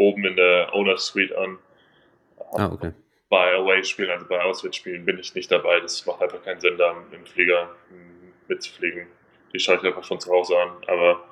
oben 0.00 0.24
in 0.24 0.36
der 0.36 0.74
Owner 0.74 0.96
Suite 0.96 1.32
an. 1.36 1.58
Ah, 2.52 2.70
okay. 2.72 2.92
Bei 3.28 3.54
Away-Spielen, 3.54 4.10
also 4.10 4.26
bei 4.26 4.42
Auswärtsspielen, 4.42 5.04
bin 5.04 5.18
ich 5.18 5.34
nicht 5.34 5.52
dabei. 5.52 5.78
Das 5.80 6.04
macht 6.06 6.22
einfach 6.22 6.42
keinen 6.42 6.60
Sinn, 6.60 6.76
da 6.78 6.96
im 7.12 7.26
Flieger 7.26 7.70
mitzufliegen. 8.48 9.06
Die 9.52 9.60
schaue 9.60 9.76
ich 9.76 9.84
einfach 9.84 10.04
von 10.04 10.18
zu 10.18 10.32
Hause 10.32 10.56
an. 10.58 10.70
Aber 10.88 11.22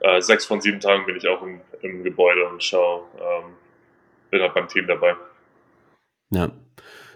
äh, 0.00 0.20
sechs 0.20 0.44
von 0.44 0.60
sieben 0.60 0.80
Tagen 0.80 1.06
bin 1.06 1.16
ich 1.16 1.26
auch 1.28 1.42
im, 1.42 1.60
im 1.80 2.02
Gebäude 2.02 2.46
und 2.48 2.62
schaue, 2.62 3.04
ähm, 3.18 3.54
bin 4.30 4.42
halt 4.42 4.52
beim 4.52 4.68
Team 4.68 4.86
dabei. 4.86 5.14
Ja. 6.30 6.50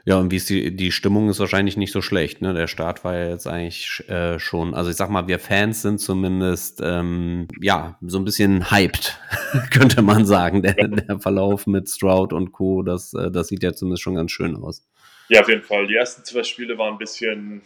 Ja, 0.09 0.19
und 0.19 0.31
wie 0.31 0.37
ist 0.37 0.49
die, 0.49 0.75
die 0.75 0.93
Stimmung 0.93 1.29
ist 1.29 1.41
wahrscheinlich 1.41 1.77
nicht 1.77 1.91
so 1.91 2.01
schlecht, 2.01 2.41
ne? 2.41 2.55
Der 2.55 2.69
Start 2.69 3.03
war 3.03 3.17
ja 3.17 3.29
jetzt 3.29 3.49
eigentlich 3.49 4.09
äh, 4.09 4.39
schon, 4.39 4.73
also 4.73 4.89
ich 4.89 4.95
sag 4.95 5.11
mal, 5.11 5.27
wir 5.27 5.41
Fans 5.41 5.83
sind 5.83 5.99
zumindest 5.99 6.81
ähm, 6.81 7.49
ja 7.61 7.99
so 8.01 8.19
ein 8.19 8.25
bisschen 8.25 8.71
hyped, 8.71 9.19
könnte 9.73 10.03
man 10.03 10.25
sagen. 10.25 10.63
Der, 10.63 10.75
der 10.75 11.19
Verlauf 11.19 11.67
mit 11.67 11.91
Stroud 11.91 12.33
und 12.33 12.53
Co., 12.53 12.85
das, 12.85 13.15
äh, 13.15 13.33
das 13.33 13.49
sieht 13.49 13.65
ja 13.65 13.73
zumindest 13.73 14.05
schon 14.05 14.15
ganz 14.15 14.31
schön 14.31 14.55
aus. 14.55 14.87
Ja, 15.29 15.41
auf 15.41 15.49
jeden 15.49 15.65
Fall. 15.65 15.89
Die 15.89 15.97
ersten 15.97 16.25
zwei 16.25 16.45
Spiele 16.45 16.79
waren 16.79 16.93
ein 16.95 16.99
bisschen, 16.99 17.63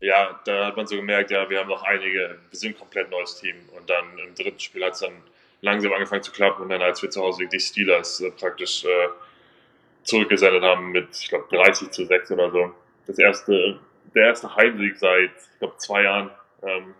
ja, 0.00 0.40
da 0.46 0.68
hat 0.68 0.78
man 0.78 0.86
so 0.86 0.96
gemerkt, 0.96 1.30
ja, 1.30 1.50
wir 1.50 1.58
haben 1.58 1.68
noch 1.68 1.82
einige, 1.82 2.38
wir 2.48 2.58
sind 2.58 2.74
ein 2.74 2.78
komplett 2.78 3.10
neues 3.10 3.38
Team. 3.38 3.56
Und 3.76 3.90
dann 3.90 4.18
im 4.26 4.34
dritten 4.34 4.60
Spiel 4.60 4.82
hat 4.82 4.94
es 4.94 5.00
dann 5.00 5.12
langsam 5.60 5.92
angefangen 5.92 6.22
zu 6.22 6.32
klappen 6.32 6.62
und 6.62 6.70
dann, 6.70 6.80
als 6.80 7.02
wir 7.02 7.10
zu 7.10 7.20
Hause 7.20 7.40
gegen 7.40 7.50
die 7.50 7.60
Steelers 7.60 8.22
äh, 8.22 8.30
praktisch 8.30 8.86
äh, 8.86 9.08
zurückgesendet 10.04 10.62
haben 10.62 10.92
mit, 10.92 11.08
ich 11.18 11.28
glaube, 11.28 11.46
30 11.50 11.90
zu 11.90 12.04
6 12.04 12.30
oder 12.32 12.50
so. 12.50 12.72
Das 13.06 13.18
erste, 13.18 13.80
der 14.14 14.26
erste 14.26 14.54
Heimsieg 14.54 14.96
seit, 14.96 15.30
ich 15.30 15.58
glaube, 15.58 15.76
zwei 15.78 16.02
Jahren. 16.02 16.30
Ähm, 16.62 16.94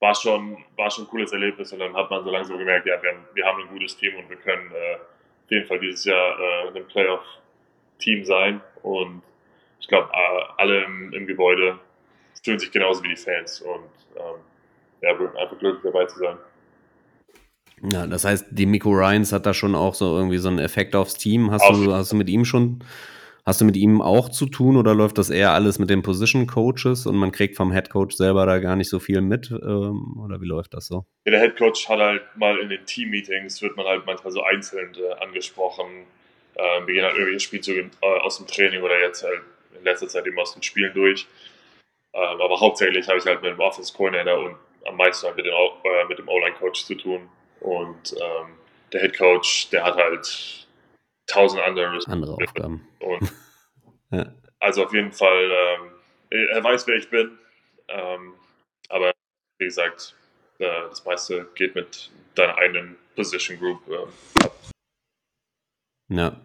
war 0.00 0.14
schon, 0.14 0.58
war 0.76 0.90
schon 0.90 1.04
ein 1.04 1.08
cooles 1.08 1.32
Erlebnis 1.32 1.72
und 1.72 1.78
dann 1.78 1.94
hat 1.96 2.10
man 2.10 2.22
so 2.22 2.30
langsam 2.30 2.58
gemerkt, 2.58 2.86
ja, 2.86 3.02
wir 3.02 3.10
haben, 3.10 3.24
wir 3.32 3.46
haben 3.46 3.62
ein 3.62 3.68
gutes 3.68 3.96
Team 3.96 4.14
und 4.16 4.28
wir 4.28 4.36
können 4.36 4.70
äh, 4.72 4.96
auf 4.96 5.50
jeden 5.50 5.66
Fall 5.66 5.80
dieses 5.80 6.04
Jahr 6.04 6.38
äh, 6.38 6.76
ein 6.76 6.86
Playoff-Team 6.86 8.24
sein 8.24 8.60
und 8.82 9.22
ich 9.80 9.88
glaube, 9.88 10.10
alle 10.58 10.84
im, 10.84 11.12
im, 11.12 11.26
Gebäude 11.26 11.78
fühlen 12.42 12.58
sich 12.58 12.70
genauso 12.70 13.02
wie 13.04 13.08
die 13.08 13.16
Fans 13.16 13.60
und 13.60 13.90
ähm, 14.16 14.40
ja, 15.00 15.10
einfach 15.10 15.58
glücklich 15.58 15.82
dabei 15.82 16.06
zu 16.06 16.18
sein. 16.18 16.36
Ja, 17.82 18.06
das 18.06 18.24
heißt, 18.24 18.46
die 18.50 18.66
Miko 18.66 18.90
Ryans 18.90 19.32
hat 19.32 19.44
da 19.44 19.52
schon 19.52 19.74
auch 19.74 19.94
so 19.94 20.16
irgendwie 20.16 20.38
so 20.38 20.48
einen 20.48 20.58
Effekt 20.58 20.96
aufs 20.96 21.14
Team. 21.14 21.50
Hast, 21.50 21.68
du, 21.68 21.92
hast 21.92 22.10
du 22.10 22.16
mit 22.16 22.28
ihm 22.30 22.46
schon, 22.46 22.82
hast 23.44 23.60
du 23.60 23.66
mit 23.66 23.76
ihm 23.76 24.00
auch 24.00 24.30
zu 24.30 24.46
tun 24.46 24.78
oder 24.78 24.94
läuft 24.94 25.18
das 25.18 25.28
eher 25.28 25.50
alles 25.50 25.78
mit 25.78 25.90
den 25.90 26.02
Position 26.02 26.46
Coaches 26.46 27.06
und 27.06 27.16
man 27.16 27.32
kriegt 27.32 27.54
vom 27.54 27.72
Head 27.72 27.90
Coach 27.90 28.16
selber 28.16 28.46
da 28.46 28.60
gar 28.60 28.76
nicht 28.76 28.88
so 28.88 28.98
viel 28.98 29.20
mit? 29.20 29.50
Ähm, 29.50 30.18
oder 30.18 30.40
wie 30.40 30.46
läuft 30.46 30.72
das 30.72 30.86
so? 30.86 31.04
Ja, 31.26 31.32
der 31.32 31.40
Head 31.40 31.58
Coach 31.58 31.86
hat 31.88 31.98
halt 31.98 32.22
mal 32.36 32.58
in 32.58 32.70
den 32.70 32.84
Team-Meetings, 32.86 33.60
wird 33.60 33.76
man 33.76 33.86
halt 33.86 34.06
manchmal 34.06 34.32
so 34.32 34.42
einzeln 34.42 34.94
äh, 34.94 35.22
angesprochen. 35.22 36.06
Äh, 36.54 36.86
wir 36.86 36.94
gehen 36.94 37.04
halt 37.04 37.14
irgendwelche 37.14 37.40
Spielzüge 37.40 37.90
äh, 38.00 38.20
aus 38.20 38.38
dem 38.38 38.46
Training 38.46 38.80
oder 38.80 38.98
jetzt 39.00 39.22
halt 39.22 39.42
in 39.78 39.84
letzter 39.84 40.08
Zeit 40.08 40.26
eben 40.26 40.38
aus 40.38 40.54
den 40.54 40.62
Spielen 40.62 40.94
durch. 40.94 41.26
Ähm, 42.14 42.40
aber 42.40 42.58
hauptsächlich 42.58 43.06
habe 43.06 43.18
ich 43.18 43.26
halt 43.26 43.42
mit 43.42 43.52
dem 43.52 43.60
Office 43.60 43.92
Coordinator 43.92 44.46
und 44.46 44.56
am 44.88 44.96
meisten 44.96 45.26
halt 45.26 45.36
mit 45.36 45.44
dem, 45.44 45.52
äh, 45.52 46.08
mit 46.08 46.18
dem 46.18 46.26
O-Line-Coach 46.26 46.86
zu 46.86 46.94
tun 46.94 47.28
und 47.66 48.12
ähm, 48.12 48.54
der 48.92 49.00
Head 49.00 49.18
Coach, 49.18 49.70
der 49.70 49.84
hat 49.84 49.96
halt 49.96 50.66
tausend 51.26 51.60
andere, 51.62 51.98
andere 52.06 52.34
Aufgaben. 52.34 52.86
Und 53.00 53.32
ja. 54.10 54.32
Also 54.60 54.84
auf 54.84 54.94
jeden 54.94 55.12
Fall, 55.12 55.50
ähm, 55.50 55.90
er 56.30 56.62
weiß, 56.62 56.86
wer 56.86 56.94
ich 56.96 57.10
bin. 57.10 57.38
Ähm, 57.88 58.34
aber 58.88 59.12
wie 59.58 59.64
gesagt, 59.64 60.14
äh, 60.58 60.64
das 60.88 61.04
meiste 61.04 61.48
geht 61.54 61.74
mit 61.74 62.10
deiner 62.34 62.56
eigenen 62.56 62.96
Position 63.14 63.58
Group 63.58 63.80
äh, 63.88 64.46
Ja. 66.14 66.40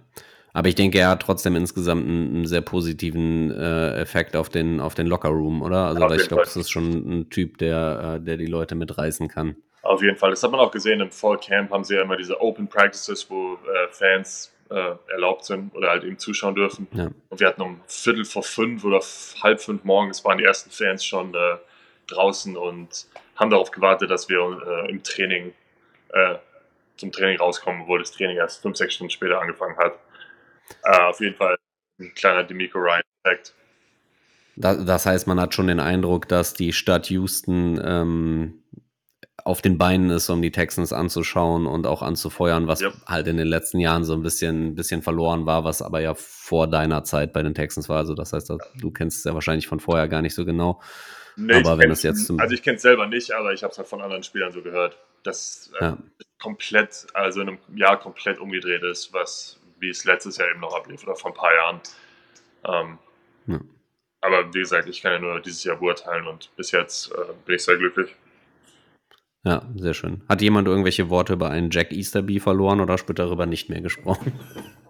Aber 0.54 0.68
ich 0.68 0.76
denke, 0.76 1.00
er 1.00 1.10
hat 1.10 1.22
trotzdem 1.22 1.56
insgesamt 1.56 2.06
einen, 2.06 2.46
sehr 2.46 2.60
positiven 2.60 3.52
äh, 3.52 3.96
Effekt 4.02 4.36
auf 4.36 4.50
den, 4.50 4.82
auf 4.82 4.96
den 4.96 5.08
Locker 5.08 5.30
Room, 5.30 5.62
oder? 5.62 5.88
Also 5.88 6.02
ja, 6.02 6.16
ich 6.16 6.28
glaube, 6.28 6.44
das 6.44 6.58
ist 6.58 6.70
schon 6.70 6.92
ein 6.92 7.30
Typ, 7.30 7.58
der, 7.60 8.18
äh, 8.18 8.24
der 8.24 8.36
die 8.36 8.48
Leute 8.48 8.76
mitreißen 8.76 9.30
kann. 9.30 9.56
Auf 9.82 10.02
jeden 10.02 10.18
Fall. 10.18 10.30
Das 10.30 10.44
hat 10.44 10.52
man 10.52 10.60
auch 10.60 10.72
gesehen 10.72 11.02
im 11.02 11.12
Fall 11.12 11.38
Camp 11.40 11.72
haben 11.72 11.84
sie 11.84 11.96
ja 11.96 12.02
immer 12.02 12.18
diese 12.18 12.40
Open 12.40 12.68
Practices, 12.68 13.30
wo 13.30 13.56
äh, 13.56 13.88
Fans 13.92 14.54
äh, 14.70 14.96
erlaubt 15.12 15.46
sind 15.46 15.74
oder 15.76 15.90
halt 15.90 16.04
eben 16.04 16.18
zuschauen 16.18 16.56
dürfen. 16.56 16.88
Ja. 16.94 17.10
Und 17.30 17.40
wir 17.40 17.48
hatten 17.48 17.62
um 17.62 17.82
Viertel 17.88 18.26
vor 18.26 18.44
fünf 18.44 18.84
oder 18.84 19.02
halb 19.42 19.60
fünf 19.60 19.84
morgens 19.84 20.24
waren 20.24 20.38
die 20.38 20.44
ersten 20.44 20.70
Fans 20.70 21.04
schon 21.04 21.34
äh, 21.34 21.58
draußen 22.08 22.56
und 22.56 23.08
haben 23.36 23.50
darauf 23.50 23.72
gewartet, 23.72 24.12
dass 24.12 24.30
wir 24.30 24.40
äh, 24.40 24.92
im 24.92 25.04
Training 25.04 25.54
äh, 26.10 26.36
zum 26.98 27.12
Training 27.12 27.38
rauskommen, 27.38 27.82
obwohl 27.82 28.00
das 28.00 28.12
Training 28.12 28.38
erst 28.38 28.62
fünf, 28.62 28.78
sechs 28.78 28.94
Stunden 28.94 29.12
später 29.12 29.42
angefangen 29.42 29.78
hat. 29.78 29.98
Äh, 30.84 31.02
auf 31.02 31.20
jeden 31.20 31.36
Fall 31.36 31.58
ein 32.00 32.14
kleiner 32.14 32.44
Demico 32.44 32.78
Ryan-Effekt. 32.78 33.54
Das 34.56 35.06
heißt, 35.06 35.28
man 35.28 35.40
hat 35.40 35.54
schon 35.54 35.68
den 35.68 35.80
Eindruck, 35.80 36.28
dass 36.28 36.54
die 36.54 36.74
Stadt 36.74 37.10
Houston 37.10 37.82
ähm, 37.84 38.64
auf 39.44 39.62
den 39.62 39.78
Beinen 39.78 40.10
ist, 40.10 40.30
um 40.30 40.42
die 40.42 40.52
Texans 40.52 40.94
anzuschauen 40.94 41.66
und 41.66 41.88
auch 41.88 42.02
anzufeuern, 42.02 42.68
was 42.68 42.82
yep. 42.82 42.94
halt 43.06 43.28
in 43.28 43.38
den 43.38 43.48
letzten 43.48 43.80
Jahren 43.80 44.04
so 44.04 44.14
ein 44.14 44.22
bisschen, 44.22 44.76
bisschen 44.76 45.02
verloren 45.02 45.46
war, 45.46 45.64
was 45.64 45.82
aber 45.82 46.02
ja 46.02 46.14
vor 46.16 46.68
deiner 46.68 47.04
Zeit 47.04 47.34
bei 47.34 47.44
den 47.44 47.54
Texans 47.54 47.90
war. 47.90 47.98
Also 47.98 48.14
das 48.14 48.34
heißt, 48.34 48.52
du 48.76 48.92
kennst 48.92 49.20
es 49.20 49.24
ja 49.24 49.34
wahrscheinlich 49.34 49.68
von 49.68 49.80
vorher 49.80 50.08
gar 50.08 50.22
nicht 50.22 50.36
so 50.36 50.46
genau. 50.46 50.82
Nee, 51.36 51.54
aber 51.54 51.78
wenn 51.78 51.92
es 51.92 52.04
jetzt 52.04 52.30
also 52.30 52.54
ich 52.54 52.62
kenne 52.62 52.76
es 52.76 52.82
selber 52.82 53.08
nicht, 53.08 53.32
aber 53.32 53.54
ich 53.54 53.64
habe 53.64 53.72
es 53.72 53.78
halt 53.78 53.88
von 53.88 54.02
anderen 54.02 54.24
Spielern 54.24 54.52
so 54.52 54.62
gehört, 54.62 54.98
dass 55.24 55.72
äh, 55.80 55.86
ja. 55.86 55.98
komplett, 56.40 57.08
also 57.14 57.42
in 57.42 57.50
einem 57.50 57.58
Jahr 57.76 58.00
komplett 58.00 58.40
umgedreht 58.40 58.84
ist, 58.84 59.14
was 59.14 59.60
wie 59.80 59.90
es 59.90 60.06
letztes 60.06 60.38
Jahr 60.38 60.50
eben 60.50 60.60
noch 60.60 60.76
ablief 60.76 61.04
oder 61.04 61.16
vor 61.16 61.32
ein 61.32 61.38
paar 61.38 61.54
Jahren. 61.54 61.82
Ähm, 62.66 63.00
ja. 63.48 63.60
Aber 64.22 64.54
wie 64.54 64.60
gesagt, 64.60 64.88
ich 64.88 65.02
kann 65.02 65.14
ja 65.14 65.20
nur 65.20 65.40
dieses 65.40 65.64
Jahr 65.64 65.78
beurteilen 65.78 66.28
und 66.28 66.56
bis 66.56 66.72
jetzt 66.72 67.12
äh, 67.12 67.34
bin 67.46 67.56
ich 67.56 67.64
sehr 67.64 67.78
glücklich. 67.78 68.16
Ja, 69.44 69.68
sehr 69.76 69.96
schön. 69.96 70.24
Hat 70.30 70.42
jemand 70.42 70.68
irgendwelche 70.68 71.10
Worte 71.10 71.34
über 71.34 71.50
einen 71.50 71.72
Jack 71.72 71.92
Easterby 71.92 72.40
verloren 72.40 72.80
oder 72.80 72.96
wird 73.08 73.18
darüber 73.18 73.46
nicht 73.46 73.70
mehr 73.70 73.82
gesprochen? 73.82 74.34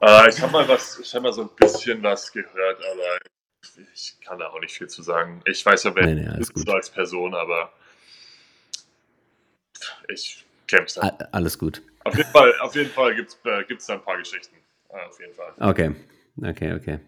Äh, 0.04 0.30
ich 0.30 0.42
habe 0.42 0.52
mal 0.52 0.68
was, 0.68 1.00
ich 1.00 1.14
habe 1.14 1.26
mal 1.26 1.32
so 1.32 1.44
ein 1.44 1.50
bisschen 1.56 2.02
was 2.02 2.32
gehört, 2.32 2.80
aber 2.92 3.20
ich 3.94 4.18
kann 4.20 4.40
da 4.40 4.48
auch 4.48 4.60
nicht 4.60 4.76
viel 4.76 4.88
zu 4.88 5.04
sagen. 5.04 5.44
Ich 5.46 5.64
weiß 5.64 5.84
ja, 5.84 5.94
wer 5.94 6.08
nee, 6.08 6.16
nee, 6.16 6.40
ist 6.40 6.58
so 6.58 6.72
als 6.72 6.90
Person, 6.90 7.36
aber 7.36 7.72
ich 10.12 10.44
es 10.68 10.94
da. 10.96 11.02
Alles 11.32 11.60
gut. 11.60 11.84
Auf 12.04 12.18
jeden 12.18 12.32
Fall, 12.32 12.54
auf 12.62 12.76
jeden 12.76 12.90
Fall 12.90 13.16
gibt 13.16 13.30
es 13.30 13.38
äh, 13.46 13.88
da 13.88 13.94
ein 13.94 14.04
paar 14.04 14.18
Geschichten. 14.18 14.56
Auf 14.90 15.20
jeden 15.20 15.36
Fall. 15.36 15.54
Okay, 15.60 15.96
okay, 16.44 16.74
okay. 16.74 17.00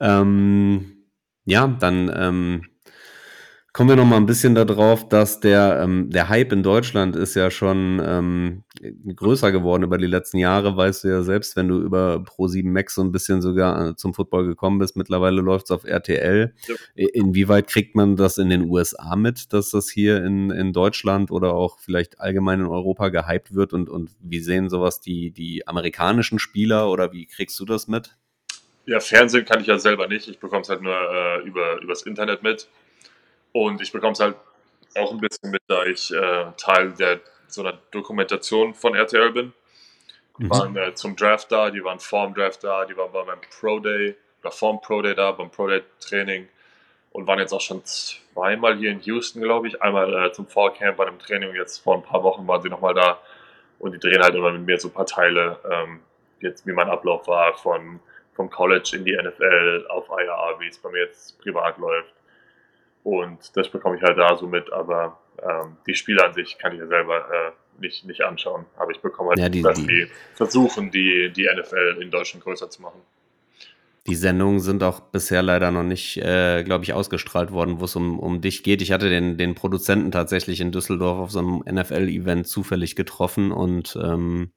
Ähm, 0.00 1.04
ja, 1.44 1.66
dann 1.66 2.10
ähm, 2.14 2.70
Kommen 3.74 3.88
wir 3.88 3.96
noch 3.96 4.04
mal 4.04 4.18
ein 4.18 4.26
bisschen 4.26 4.54
darauf, 4.54 5.08
dass 5.08 5.40
der, 5.40 5.80
ähm, 5.82 6.10
der 6.10 6.28
Hype 6.28 6.52
in 6.52 6.62
Deutschland 6.62 7.16
ist 7.16 7.34
ja 7.34 7.50
schon 7.50 8.02
ähm, 8.04 8.64
größer 9.16 9.50
geworden 9.50 9.82
über 9.82 9.96
die 9.96 10.06
letzten 10.06 10.36
Jahre. 10.36 10.76
Weißt 10.76 11.04
du 11.04 11.08
ja 11.08 11.22
selbst, 11.22 11.56
wenn 11.56 11.68
du 11.68 11.80
über 11.80 12.16
Pro7 12.16 12.68
Max 12.68 12.96
so 12.96 13.02
ein 13.02 13.12
bisschen 13.12 13.40
sogar 13.40 13.88
äh, 13.88 13.96
zum 13.96 14.12
Football 14.12 14.46
gekommen 14.46 14.78
bist. 14.78 14.94
Mittlerweile 14.94 15.40
läuft 15.40 15.66
es 15.66 15.70
auf 15.70 15.84
RTL. 15.84 16.52
Ja. 16.66 16.74
Inwieweit 17.14 17.66
kriegt 17.66 17.94
man 17.96 18.16
das 18.16 18.36
in 18.36 18.50
den 18.50 18.68
USA 18.68 19.16
mit, 19.16 19.54
dass 19.54 19.70
das 19.70 19.88
hier 19.88 20.22
in, 20.22 20.50
in 20.50 20.74
Deutschland 20.74 21.30
oder 21.30 21.54
auch 21.54 21.78
vielleicht 21.78 22.20
allgemein 22.20 22.60
in 22.60 22.66
Europa 22.66 23.08
gehypt 23.08 23.54
wird? 23.54 23.72
Und, 23.72 23.88
und 23.88 24.10
wie 24.20 24.40
sehen 24.40 24.68
sowas 24.68 25.00
die, 25.00 25.30
die 25.30 25.66
amerikanischen 25.66 26.38
Spieler 26.38 26.90
oder 26.90 27.14
wie 27.14 27.24
kriegst 27.24 27.58
du 27.58 27.64
das 27.64 27.88
mit? 27.88 28.18
Ja, 28.84 29.00
Fernsehen 29.00 29.46
kann 29.46 29.60
ich 29.60 29.68
ja 29.68 29.78
selber 29.78 30.08
nicht. 30.08 30.28
Ich 30.28 30.40
bekomme 30.40 30.60
es 30.60 30.68
halt 30.68 30.82
nur 30.82 30.92
äh, 30.94 31.40
über, 31.46 31.80
übers 31.80 32.02
Internet 32.02 32.42
mit. 32.42 32.68
Und 33.52 33.80
ich 33.80 33.92
bekomme 33.92 34.12
es 34.12 34.20
halt 34.20 34.36
auch 34.96 35.12
ein 35.12 35.18
bisschen 35.18 35.50
mit, 35.50 35.62
da 35.68 35.84
ich 35.84 36.12
äh, 36.12 36.46
Teil 36.56 36.92
der 36.92 37.20
so 37.46 37.62
einer 37.62 37.78
Dokumentation 37.90 38.74
von 38.74 38.94
RTL 38.94 39.30
bin. 39.32 39.52
Die 40.38 40.44
mhm. 40.44 40.50
waren 40.50 40.76
äh, 40.76 40.94
zum 40.94 41.16
Draft 41.16 41.52
da, 41.52 41.70
die 41.70 41.84
waren 41.84 42.00
vorm 42.00 42.34
Draft 42.34 42.64
da, 42.64 42.84
die 42.84 42.96
waren 42.96 43.12
beim 43.12 43.38
Pro 43.60 43.78
Day 43.78 44.16
oder 44.40 44.50
vorm 44.50 44.80
Pro 44.80 45.02
Day 45.02 45.14
da, 45.14 45.32
beim 45.32 45.50
Pro 45.50 45.68
Day 45.68 45.82
Training 46.00 46.48
und 47.10 47.26
waren 47.26 47.38
jetzt 47.38 47.52
auch 47.52 47.60
schon 47.60 47.84
zweimal 47.84 48.76
hier 48.76 48.90
in 48.90 49.00
Houston, 49.00 49.42
glaube 49.42 49.68
ich. 49.68 49.82
Einmal 49.82 50.26
äh, 50.26 50.32
zum 50.32 50.46
Fall 50.46 50.72
Camp 50.72 50.96
bei 50.96 51.06
einem 51.06 51.18
Training 51.18 51.50
und 51.50 51.56
jetzt 51.56 51.78
vor 51.78 51.96
ein 51.96 52.02
paar 52.02 52.22
Wochen 52.22 52.46
waren 52.48 52.62
sie 52.62 52.70
nochmal 52.70 52.94
da 52.94 53.20
und 53.78 53.92
die 53.92 53.98
drehen 53.98 54.22
halt 54.22 54.34
immer 54.34 54.52
mit 54.52 54.62
mir 54.62 54.78
so 54.78 54.88
ein 54.88 54.94
paar 54.94 55.06
Teile, 55.06 55.58
ähm, 55.70 56.00
jetzt 56.40 56.66
wie 56.66 56.72
mein 56.72 56.88
Ablauf 56.88 57.26
war 57.26 57.54
von 57.54 58.00
vom 58.34 58.48
College 58.48 58.92
in 58.94 59.04
die 59.04 59.14
NFL 59.14 59.86
auf 59.90 60.08
IAA, 60.08 60.58
wie 60.60 60.68
es 60.68 60.78
bei 60.78 60.90
mir 60.90 61.04
jetzt 61.04 61.38
privat 61.42 61.76
läuft. 61.76 62.14
Und 63.02 63.56
das 63.56 63.68
bekomme 63.68 63.96
ich 63.96 64.02
halt 64.02 64.18
da 64.18 64.36
so 64.36 64.46
mit, 64.46 64.72
aber 64.72 65.18
ähm, 65.42 65.76
die 65.86 65.94
Spiele 65.94 66.24
an 66.24 66.32
sich 66.34 66.58
kann 66.58 66.72
ich 66.72 66.78
ja 66.78 66.86
selber 66.86 67.18
äh, 67.18 67.80
nicht, 67.80 68.04
nicht 68.04 68.22
anschauen. 68.22 68.66
Aber 68.76 68.90
ich 68.92 69.00
bekomme 69.00 69.30
halt, 69.30 69.38
ja, 69.38 69.48
die, 69.48 69.62
dass 69.62 69.78
die, 69.78 69.86
die 69.86 70.06
versuchen, 70.34 70.90
die, 70.90 71.32
die 71.34 71.48
NFL 71.52 71.98
in 72.00 72.10
Deutschland 72.10 72.44
größer 72.44 72.70
zu 72.70 72.82
machen. 72.82 73.00
Die 74.08 74.16
Sendungen 74.16 74.58
sind 74.58 74.82
auch 74.82 74.98
bisher 74.98 75.42
leider 75.42 75.70
noch 75.70 75.84
nicht, 75.84 76.16
äh, 76.16 76.64
glaube 76.64 76.82
ich, 76.82 76.92
ausgestrahlt 76.92 77.52
worden, 77.52 77.78
wo 77.78 77.84
es 77.84 77.94
um, 77.94 78.18
um 78.18 78.40
dich 78.40 78.64
geht. 78.64 78.82
Ich 78.82 78.90
hatte 78.90 79.08
den, 79.08 79.38
den 79.38 79.54
Produzenten 79.54 80.10
tatsächlich 80.10 80.60
in 80.60 80.72
Düsseldorf 80.72 81.18
auf 81.18 81.30
so 81.30 81.38
einem 81.38 81.62
NFL-Event 81.70 82.48
zufällig 82.48 82.96
getroffen 82.96 83.52
und 83.52 83.96
ähm, 84.02 84.50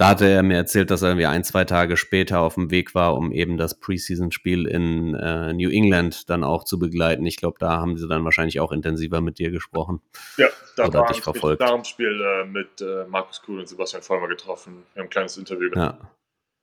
da 0.00 0.08
hatte 0.08 0.26
er 0.26 0.42
mir 0.42 0.56
erzählt, 0.56 0.90
dass 0.90 1.02
er 1.02 1.10
irgendwie 1.10 1.26
ein, 1.26 1.44
zwei 1.44 1.66
Tage 1.66 1.98
später 1.98 2.40
auf 2.40 2.54
dem 2.54 2.70
Weg 2.70 2.94
war, 2.94 3.14
um 3.18 3.32
eben 3.32 3.58
das 3.58 3.78
Preseason-Spiel 3.78 4.66
in 4.66 5.14
äh, 5.14 5.52
New 5.52 5.68
England 5.68 6.30
dann 6.30 6.42
auch 6.42 6.64
zu 6.64 6.78
begleiten. 6.78 7.26
Ich 7.26 7.36
glaube, 7.36 7.58
da 7.60 7.72
haben 7.72 7.98
sie 7.98 8.08
dann 8.08 8.24
wahrscheinlich 8.24 8.60
auch 8.60 8.72
intensiver 8.72 9.20
mit 9.20 9.38
dir 9.38 9.50
gesprochen. 9.50 10.00
Ja, 10.38 10.48
da 10.74 10.86
Oder 10.86 11.00
war 11.00 11.08
dich 11.08 11.18
ich 11.18 11.22
verfolgt. 11.22 11.60
nach 11.60 11.74
dem 11.74 11.84
Spiel 11.84 12.18
äh, 12.18 12.46
mit 12.46 12.80
äh, 12.80 13.04
Markus 13.08 13.42
Kuhl 13.42 13.60
und 13.60 13.68
Sebastian 13.68 14.02
Vollmer 14.02 14.28
getroffen. 14.28 14.84
Wir 14.94 15.00
haben 15.00 15.08
ein 15.08 15.10
kleines 15.10 15.36
Interview 15.36 15.68
Ja, 15.74 15.98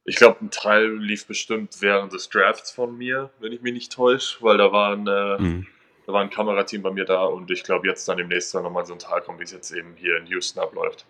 Ich 0.06 0.15
glaube, 0.15 0.43
ein 0.43 0.50
Teil 0.50 0.97
lief 0.97 1.28
bestimmt 1.28 1.80
während 1.80 2.13
des 2.13 2.30
Drafts 2.30 2.71
von 2.71 2.97
mir, 2.97 3.30
wenn 3.39 3.52
ich 3.52 3.62
mich 3.62 3.73
nicht 3.73 3.91
täusche, 3.91 4.41
weil 4.41 4.58
da 4.58 4.71
war 4.71 4.93
ein, 4.93 5.06
äh, 5.06 5.39
mhm. 5.39 5.67
da 6.08 6.13
war 6.13 6.21
ein 6.21 6.32
Kamerateam 6.32 6.82
bei 6.82 6.89
mir 6.89 7.06
da 7.06 7.26
und 7.26 7.52
ich 7.52 7.63
glaube, 7.63 7.88
jetzt 7.88 8.08
dann 8.08 8.17
demnächst 8.17 8.56
dann 8.56 8.63
nochmal 8.63 8.88
so 8.88 8.93
ein 8.93 9.00
Tag 9.00 9.26
kommt, 9.26 9.39
wie 9.39 9.43
es 9.43 9.52
jetzt 9.52 9.69
eben 9.69 9.93
hier 9.95 10.17
in 10.17 10.26
Houston 10.26 10.60
abläuft. 10.60 11.06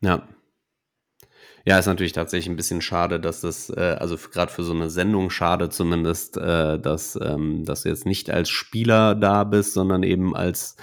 ja. 0.00 0.26
Ja, 1.64 1.78
ist 1.78 1.86
natürlich 1.86 2.12
tatsächlich 2.12 2.48
ein 2.48 2.56
bisschen 2.56 2.80
schade, 2.80 3.20
dass 3.20 3.40
das, 3.40 3.70
äh, 3.70 3.96
also 3.98 4.16
gerade 4.16 4.52
für 4.52 4.62
so 4.64 4.72
eine 4.72 4.90
Sendung 4.90 5.30
schade 5.30 5.68
zumindest, 5.68 6.36
äh, 6.36 6.78
dass, 6.78 7.18
ähm, 7.20 7.64
dass 7.64 7.82
du 7.82 7.88
jetzt 7.90 8.06
nicht 8.06 8.30
als 8.30 8.48
Spieler 8.48 9.14
da 9.14 9.44
bist, 9.44 9.74
sondern 9.74 10.02
eben 10.02 10.34
als 10.34 10.76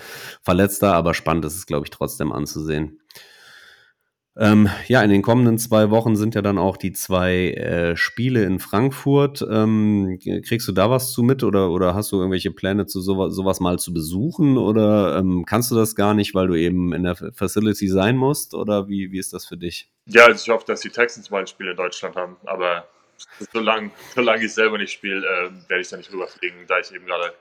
Verletzter, 0.44 0.94
aber 0.94 1.14
spannend 1.14 1.46
ist 1.46 1.56
es, 1.56 1.66
glaube 1.66 1.86
ich, 1.86 1.92
trotzdem 1.92 2.32
anzusehen. 2.32 3.00
Ähm, 4.38 4.70
ja, 4.88 5.02
in 5.02 5.10
den 5.10 5.22
kommenden 5.22 5.58
zwei 5.58 5.90
Wochen 5.92 6.18
sind 6.18 6.36
ja 6.36 6.42
dann 6.42 6.58
auch 6.58 6.76
die 6.76 6.92
zwei 6.92 7.52
äh, 7.52 7.96
Spiele 7.96 8.44
in 8.44 8.60
Frankfurt. 8.60 9.46
Ähm, 9.50 10.20
kriegst 10.46 10.68
du 10.68 10.74
da 10.74 10.90
was 10.90 11.14
zu 11.14 11.24
mit 11.24 11.44
oder, 11.44 11.72
oder 11.72 11.96
hast 11.96 12.12
du 12.12 12.18
irgendwelche 12.18 12.52
Pläne, 12.52 12.86
zu 12.86 13.00
sowas, 13.00 13.34
sowas 13.34 13.62
mal 13.62 13.80
zu 13.80 13.94
besuchen? 13.94 14.58
Oder 14.58 15.18
ähm, 15.18 15.46
kannst 15.46 15.72
du 15.72 15.76
das 15.76 15.96
gar 15.96 16.14
nicht, 16.14 16.36
weil 16.36 16.48
du 16.48 16.56
eben 16.56 16.94
in 16.94 17.04
der 17.04 17.16
Facility 17.16 17.88
sein 17.88 18.18
musst? 18.18 18.54
Oder 18.54 18.90
wie, 18.90 19.12
wie 19.12 19.20
ist 19.20 19.32
das 19.32 19.46
für 19.46 19.58
dich? 19.58 19.90
Ja, 20.08 20.26
also 20.26 20.44
ich 20.44 20.54
hoffe, 20.54 20.66
dass 20.68 20.82
die 20.82 20.90
Texans 20.90 21.30
mal 21.30 21.40
ein 21.40 21.48
Spiel 21.48 21.68
in 21.68 21.78
Deutschland 21.78 22.18
haben, 22.18 22.36
aber 22.46 22.88
solange, 23.54 23.92
solange 24.14 24.46
ich 24.46 24.54
selber 24.54 24.78
nicht 24.78 24.92
spiele, 24.92 25.26
äh, 25.26 25.70
werde 25.70 25.82
ich 25.82 25.90
da 25.90 25.98
nicht 25.98 26.12
rüberfliegen, 26.12 26.60
da 26.68 26.80
ich 26.80 26.94
eben 26.94 27.06
gerade, 27.06 27.34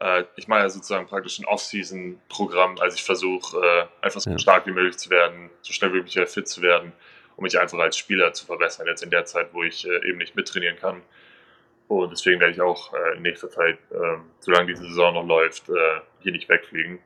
äh, 0.00 0.24
ich 0.36 0.48
mache 0.48 0.60
ja 0.60 0.68
sozusagen 0.68 1.06
praktisch 1.06 1.38
ein 1.38 1.44
Off-Season-Programm, 1.46 2.78
also 2.78 2.94
ich 2.94 3.02
versuche 3.04 3.58
äh, 3.58 4.04
einfach 4.04 4.20
so 4.20 4.30
Ja. 4.30 4.38
stark 4.38 4.66
wie 4.66 4.72
möglich 4.72 4.96
zu 4.96 5.10
werden, 5.10 5.50
so 5.62 5.72
schnell 5.72 5.92
wie 5.92 5.96
möglich 5.96 6.16
wieder 6.16 6.26
fit 6.26 6.48
zu 6.48 6.62
werden, 6.62 6.92
um 7.36 7.42
mich 7.44 7.58
einfach 7.58 7.78
als 7.78 7.96
Spieler 7.96 8.32
zu 8.32 8.46
verbessern, 8.46 8.86
jetzt 8.86 9.02
in 9.02 9.10
der 9.10 9.24
Zeit, 9.24 9.48
wo 9.52 9.62
ich 9.62 9.86
äh, 9.86 10.08
eben 10.08 10.18
nicht 10.18 10.36
mittrainieren 10.36 10.78
kann. 10.78 11.02
Und 11.88 12.10
deswegen 12.10 12.38
werde 12.40 12.52
ich 12.52 12.60
auch 12.60 12.92
äh, 12.92 13.16
in 13.16 13.22
nächster 13.22 13.50
Zeit, 13.50 13.78
äh, 13.90 14.18
solange 14.40 14.66
diese 14.66 14.84
Saison 14.84 15.14
noch 15.14 15.26
läuft, 15.26 15.68
äh, 15.70 16.00
hier 16.20 16.32
nicht 16.32 16.48
wegfliegen. 16.48 16.98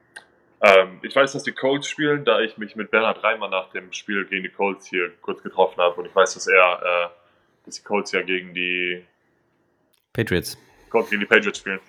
Ähm, 0.61 0.99
ich 1.03 1.15
weiß, 1.15 1.33
dass 1.33 1.45
die 1.45 1.53
Colts 1.53 1.89
spielen, 1.89 2.25
da 2.25 2.41
ich 2.41 2.57
mich 2.57 2.77
mit 2.77 2.91
Bernhard 2.91 3.23
Reimann 3.23 3.51
nach 3.51 3.71
dem 3.71 3.93
Spiel 3.93 4.25
gegen 4.27 4.43
die 4.43 4.49
Colts 4.49 4.87
hier 4.87 5.11
kurz 5.21 5.43
getroffen 5.43 5.81
habe. 5.81 5.97
Und 6.01 6.07
ich 6.07 6.15
weiß, 6.15 6.35
dass 6.35 6.47
er, 6.47 7.11
äh, 7.13 7.65
dass 7.65 7.77
die 7.77 7.83
Colts 7.83 8.13
ja 8.13 8.23
gegen 8.23 8.55
die, 8.55 9.05
Patriots. 10.13 10.59
Colts 10.93 11.11
gegen 11.11 11.21
die 11.21 11.27
Patriots 11.27 11.59
spielen. 11.59 11.81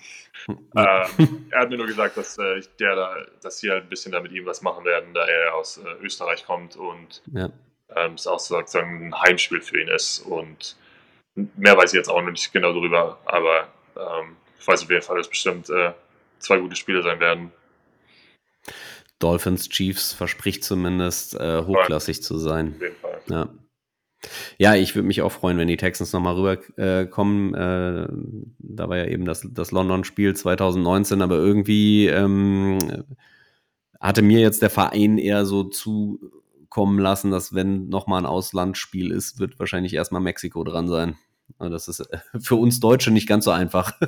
Ja. 0.76 1.08
Ähm, 1.20 1.46
er 1.52 1.60
hat 1.62 1.70
mir 1.70 1.78
nur 1.78 1.86
gesagt, 1.86 2.18
dass, 2.18 2.38
äh, 2.40 2.62
der 2.80 2.96
da, 2.96 3.18
dass 3.42 3.60
sie 3.60 3.70
halt 3.70 3.84
ein 3.84 3.90
bisschen 3.90 4.12
da 4.12 4.20
mit 4.20 4.32
ihm 4.32 4.46
was 4.46 4.62
machen 4.62 4.84
werden, 4.86 5.14
da 5.14 5.26
er 5.26 5.54
aus 5.54 5.78
äh, 5.78 6.04
Österreich 6.04 6.46
kommt 6.46 6.76
und 6.76 7.22
Ja. 7.32 7.50
ähm, 7.96 8.14
es 8.16 8.26
auch 8.26 8.40
sozusagen 8.40 9.08
ein 9.08 9.22
Heimspiel 9.22 9.62
für 9.62 9.80
ihn 9.80 9.90
ist. 9.90 10.20
Und 10.20 10.76
mehr 11.36 11.78
weiß 11.78 11.94
ich 11.94 11.98
jetzt 11.98 12.10
auch 12.10 12.22
noch 12.22 12.32
nicht 12.32 12.52
genau 12.52 12.74
darüber, 12.74 13.20
aber 13.26 13.68
ähm, 13.96 14.38
ich 14.60 14.68
weiß 14.68 14.84
auf 14.84 14.90
jeden 14.90 15.04
Fall, 15.04 15.18
dass 15.18 15.28
bestimmt 15.28 15.70
äh, 15.70 15.94
zwei 16.40 16.58
gute 16.58 16.76
Spiele 16.76 17.04
sein 17.04 17.20
werden. 17.20 17.52
Dolphins 19.20 19.70
Chiefs 19.70 20.14
verspricht 20.14 20.64
zumindest 20.64 21.36
äh, 21.36 21.64
hochklassig 21.64 22.24
zu 22.24 22.38
sein. 22.38 22.74
Auf 22.76 22.82
jeden 22.82 22.96
Fall. 22.98 23.22
Ja. 23.28 23.50
Ja, 24.58 24.76
ich 24.76 24.96
würde 24.96 25.08
mich 25.08 25.22
auch 25.22 25.32
freuen, 25.32 25.58
wenn 25.58 25.68
die 25.68 25.78
Texans 25.78 26.14
nochmal 26.14 26.36
rüberkommen. 26.36 27.54
Äh, 27.54 28.04
äh, 28.04 28.08
da 28.60 28.90
war 28.90 28.98
ja 28.98 29.06
eben 29.06 29.26
das, 29.26 29.46
das 29.52 29.72
London-Spiel 29.72 30.36
2019, 30.36 31.22
aber 31.22 31.36
irgendwie 31.36 32.08
ähm, 32.08 32.80
hatte 34.00 34.22
mir 34.22 34.40
jetzt 34.40 34.62
der 34.62 34.70
Verein 34.70 35.18
eher 35.18 35.46
so 35.46 35.64
zukommen 35.64 37.00
lassen, 37.00 37.32
dass 37.32 37.54
wenn 37.54 37.90
nochmal 37.90 38.22
ein 38.22 38.26
Auslandsspiel 38.26 39.12
ist, 39.12 39.40
wird 39.40 39.60
wahrscheinlich 39.60 39.94
erstmal 39.94 40.22
Mexiko 40.22 40.64
dran 40.64 40.88
sein. 40.88 41.18
Und 41.58 41.72
das 41.72 41.88
ist 41.88 42.02
äh, 42.02 42.20
für 42.40 42.56
uns 42.56 42.80
Deutsche 42.80 43.12
nicht 43.12 43.28
ganz 43.28 43.46
so 43.46 43.52
einfach. 43.52 43.94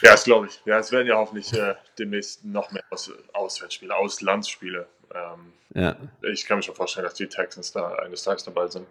Ja, 0.00 0.12
das 0.12 0.24
glaube 0.24 0.46
ich. 0.46 0.62
Ja, 0.64 0.78
es 0.78 0.92
werden 0.92 1.06
ja 1.06 1.16
hoffentlich 1.16 1.52
äh, 1.52 1.74
demnächst 1.98 2.44
noch 2.44 2.72
mehr 2.72 2.82
Aus 2.88 3.12
Auswärtsspiele, 3.34 3.94
Auslandsspiele. 3.94 4.86
Ähm, 5.14 5.52
ja, 5.74 5.94
ich 6.22 6.46
kann 6.46 6.56
mir 6.56 6.62
schon 6.62 6.74
vorstellen, 6.74 7.04
dass 7.04 7.14
die 7.14 7.26
Texans 7.26 7.70
da 7.70 7.92
eines 7.96 8.22
Tages 8.22 8.44
dabei 8.44 8.66
sind. 8.68 8.86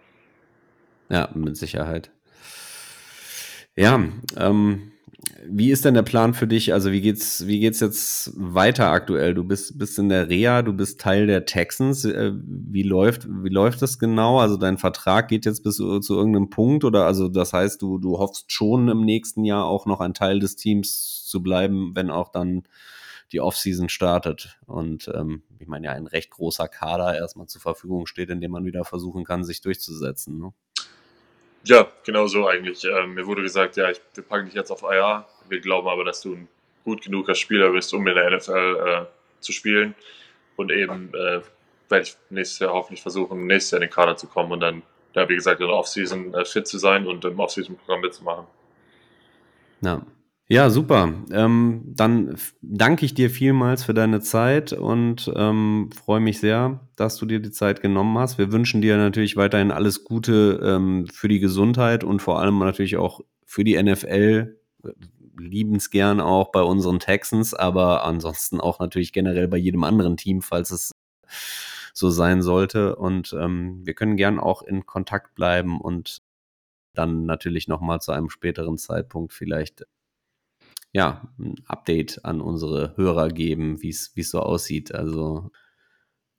Ja, 1.08 1.30
mit 1.34 1.56
Sicherheit. 1.56 2.10
Ja, 3.76 4.02
ähm, 4.36 4.92
wie 5.48 5.70
ist 5.70 5.84
denn 5.84 5.94
der 5.94 6.02
Plan 6.02 6.34
für 6.34 6.46
dich? 6.46 6.72
Also 6.72 6.92
wie 6.92 7.00
geht's, 7.00 7.46
wie 7.46 7.60
geht's 7.60 7.80
jetzt 7.80 8.32
weiter 8.36 8.88
aktuell? 8.88 9.34
Du 9.34 9.44
bist, 9.44 9.78
bist 9.78 9.98
in 9.98 10.08
der 10.08 10.28
Reha, 10.28 10.62
du 10.62 10.72
bist 10.72 11.00
Teil 11.00 11.26
der 11.26 11.44
Texans. 11.44 12.04
Äh, 12.04 12.32
Wie 12.34 12.82
läuft, 12.82 13.26
wie 13.28 13.48
läuft 13.48 13.82
das 13.82 13.98
genau? 13.98 14.40
Also 14.40 14.56
dein 14.56 14.78
Vertrag 14.78 15.28
geht 15.28 15.44
jetzt 15.44 15.62
bis 15.62 15.76
zu, 15.76 16.00
zu 16.00 16.14
irgendeinem 16.14 16.50
Punkt 16.50 16.84
oder 16.84 17.06
also 17.06 17.28
das 17.28 17.52
heißt, 17.52 17.80
du, 17.82 17.98
du 17.98 18.18
hoffst 18.18 18.52
schon 18.52 18.88
im 18.88 19.04
nächsten 19.04 19.44
Jahr 19.44 19.64
auch 19.66 19.86
noch 19.86 20.00
ein 20.00 20.14
Teil 20.14 20.40
des 20.40 20.56
Teams 20.56 21.24
zu 21.26 21.42
bleiben, 21.42 21.92
wenn 21.94 22.10
auch 22.10 22.30
dann 22.30 22.64
die 23.32 23.40
Offseason 23.40 23.88
startet. 23.88 24.58
Und 24.66 25.10
ähm, 25.14 25.42
ich 25.58 25.66
meine 25.66 25.86
ja, 25.86 25.92
ein 25.92 26.06
recht 26.06 26.30
großer 26.30 26.68
Kader 26.68 27.16
erstmal 27.16 27.46
zur 27.46 27.60
Verfügung 27.60 28.06
steht, 28.06 28.30
in 28.30 28.40
dem 28.40 28.52
man 28.52 28.64
wieder 28.64 28.84
versuchen 28.84 29.24
kann, 29.24 29.44
sich 29.44 29.60
durchzusetzen. 29.60 30.38
Ne? 30.38 30.52
Ja, 31.66 31.88
genau 32.04 32.28
so 32.28 32.46
eigentlich. 32.46 32.84
Ähm, 32.84 33.14
mir 33.14 33.26
wurde 33.26 33.42
gesagt, 33.42 33.76
ja, 33.76 33.90
ich, 33.90 34.00
wir 34.14 34.22
packen 34.22 34.46
dich 34.46 34.54
jetzt 34.54 34.70
auf 34.70 34.82
IR. 34.82 35.26
Wir 35.48 35.60
glauben 35.60 35.88
aber, 35.88 36.04
dass 36.04 36.20
du 36.20 36.34
ein 36.34 36.48
gut 36.84 37.02
genuger 37.02 37.34
Spieler 37.34 37.70
bist, 37.70 37.92
um 37.92 38.06
in 38.06 38.14
der 38.14 38.30
NFL 38.30 38.76
äh, 38.86 39.06
zu 39.40 39.50
spielen. 39.50 39.96
Und 40.54 40.70
eben 40.70 41.12
äh, 41.12 41.40
werde 41.88 42.04
ich 42.04 42.16
nächstes 42.30 42.60
Jahr 42.60 42.72
hoffentlich 42.72 43.02
versuchen, 43.02 43.48
nächstes 43.48 43.72
Jahr 43.72 43.82
in 43.82 43.88
den 43.88 43.92
Kader 43.92 44.16
zu 44.16 44.28
kommen 44.28 44.52
und 44.52 44.60
dann, 44.60 44.82
ja, 45.14 45.28
wie 45.28 45.34
gesagt, 45.34 45.60
in 45.60 45.66
der 45.66 45.76
Offseason 45.76 46.34
äh, 46.34 46.44
fit 46.44 46.68
zu 46.68 46.78
sein 46.78 47.04
und 47.04 47.24
im 47.24 47.40
Offseason-Programm 47.40 48.00
mitzumachen. 48.00 48.46
Ja. 49.80 50.02
Ja, 50.48 50.70
super. 50.70 51.12
Ähm, 51.32 51.82
dann 51.86 52.36
danke 52.62 53.04
ich 53.04 53.14
dir 53.14 53.30
vielmals 53.30 53.82
für 53.82 53.94
deine 53.94 54.20
Zeit 54.20 54.72
und 54.72 55.30
ähm, 55.34 55.90
freue 55.92 56.20
mich 56.20 56.38
sehr, 56.38 56.86
dass 56.94 57.16
du 57.16 57.26
dir 57.26 57.40
die 57.40 57.50
Zeit 57.50 57.82
genommen 57.82 58.16
hast. 58.16 58.38
Wir 58.38 58.52
wünschen 58.52 58.80
dir 58.80 58.96
natürlich 58.96 59.36
weiterhin 59.36 59.72
alles 59.72 60.04
Gute 60.04 60.60
ähm, 60.62 61.08
für 61.12 61.26
die 61.26 61.40
Gesundheit 61.40 62.04
und 62.04 62.22
vor 62.22 62.38
allem 62.40 62.60
natürlich 62.60 62.96
auch 62.96 63.22
für 63.44 63.64
die 63.64 63.80
NFL. 63.82 64.56
Liebensgern 65.38 66.20
auch 66.20 66.50
bei 66.50 66.62
unseren 66.62 66.98
Texans, 66.98 67.52
aber 67.52 68.04
ansonsten 68.04 68.60
auch 68.60 68.78
natürlich 68.78 69.12
generell 69.12 69.48
bei 69.48 69.58
jedem 69.58 69.84
anderen 69.84 70.16
Team, 70.16 70.42
falls 70.42 70.70
es 70.70 70.92
so 71.92 72.08
sein 72.10 72.40
sollte. 72.42 72.96
Und 72.96 73.34
ähm, 73.38 73.80
wir 73.84 73.94
können 73.94 74.16
gern 74.16 74.38
auch 74.38 74.62
in 74.62 74.86
Kontakt 74.86 75.34
bleiben 75.34 75.80
und 75.80 76.22
dann 76.94 77.26
natürlich 77.26 77.68
nochmal 77.68 78.00
zu 78.00 78.12
einem 78.12 78.30
späteren 78.30 78.78
Zeitpunkt 78.78 79.32
vielleicht 79.32 79.84
ja, 80.96 81.20
ein 81.38 81.56
Update 81.66 82.24
an 82.24 82.40
unsere 82.40 82.96
Hörer 82.96 83.28
geben, 83.28 83.82
wie 83.82 83.90
es 83.90 84.14
so 84.14 84.40
aussieht. 84.40 84.94
Also 84.94 85.50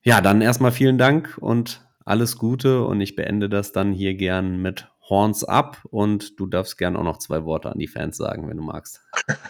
ja, 0.02 0.20
dann 0.20 0.40
erstmal 0.40 0.72
vielen 0.72 0.98
Dank 0.98 1.38
und 1.38 1.86
alles 2.04 2.38
Gute 2.38 2.82
und 2.82 3.00
ich 3.00 3.14
beende 3.14 3.48
das 3.48 3.70
dann 3.70 3.92
hier 3.92 4.14
gern 4.14 4.60
mit 4.60 4.88
Horns 5.08 5.44
ab 5.44 5.78
und 5.84 6.40
du 6.40 6.46
darfst 6.46 6.76
gern 6.76 6.96
auch 6.96 7.04
noch 7.04 7.18
zwei 7.18 7.44
Worte 7.44 7.70
an 7.70 7.78
die 7.78 7.86
Fans 7.86 8.16
sagen, 8.16 8.48
wenn 8.48 8.56
du 8.56 8.64
magst. 8.64 9.00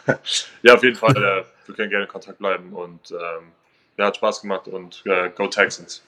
Ja, 0.63 0.75
auf 0.75 0.83
jeden 0.83 0.97
Fall. 0.97 1.17
Äh, 1.17 1.45
wir 1.67 1.75
können 1.75 1.89
gerne 1.89 2.05
in 2.05 2.11
Kontakt 2.11 2.39
bleiben 2.39 2.75
und 2.75 3.11
ähm, 3.11 3.53
ja, 3.97 4.07
hat 4.07 4.17
Spaß 4.17 4.43
gemacht 4.43 4.69
und 4.69 5.03
äh, 5.07 5.31
go 5.31 5.47
Texans. 5.47 6.03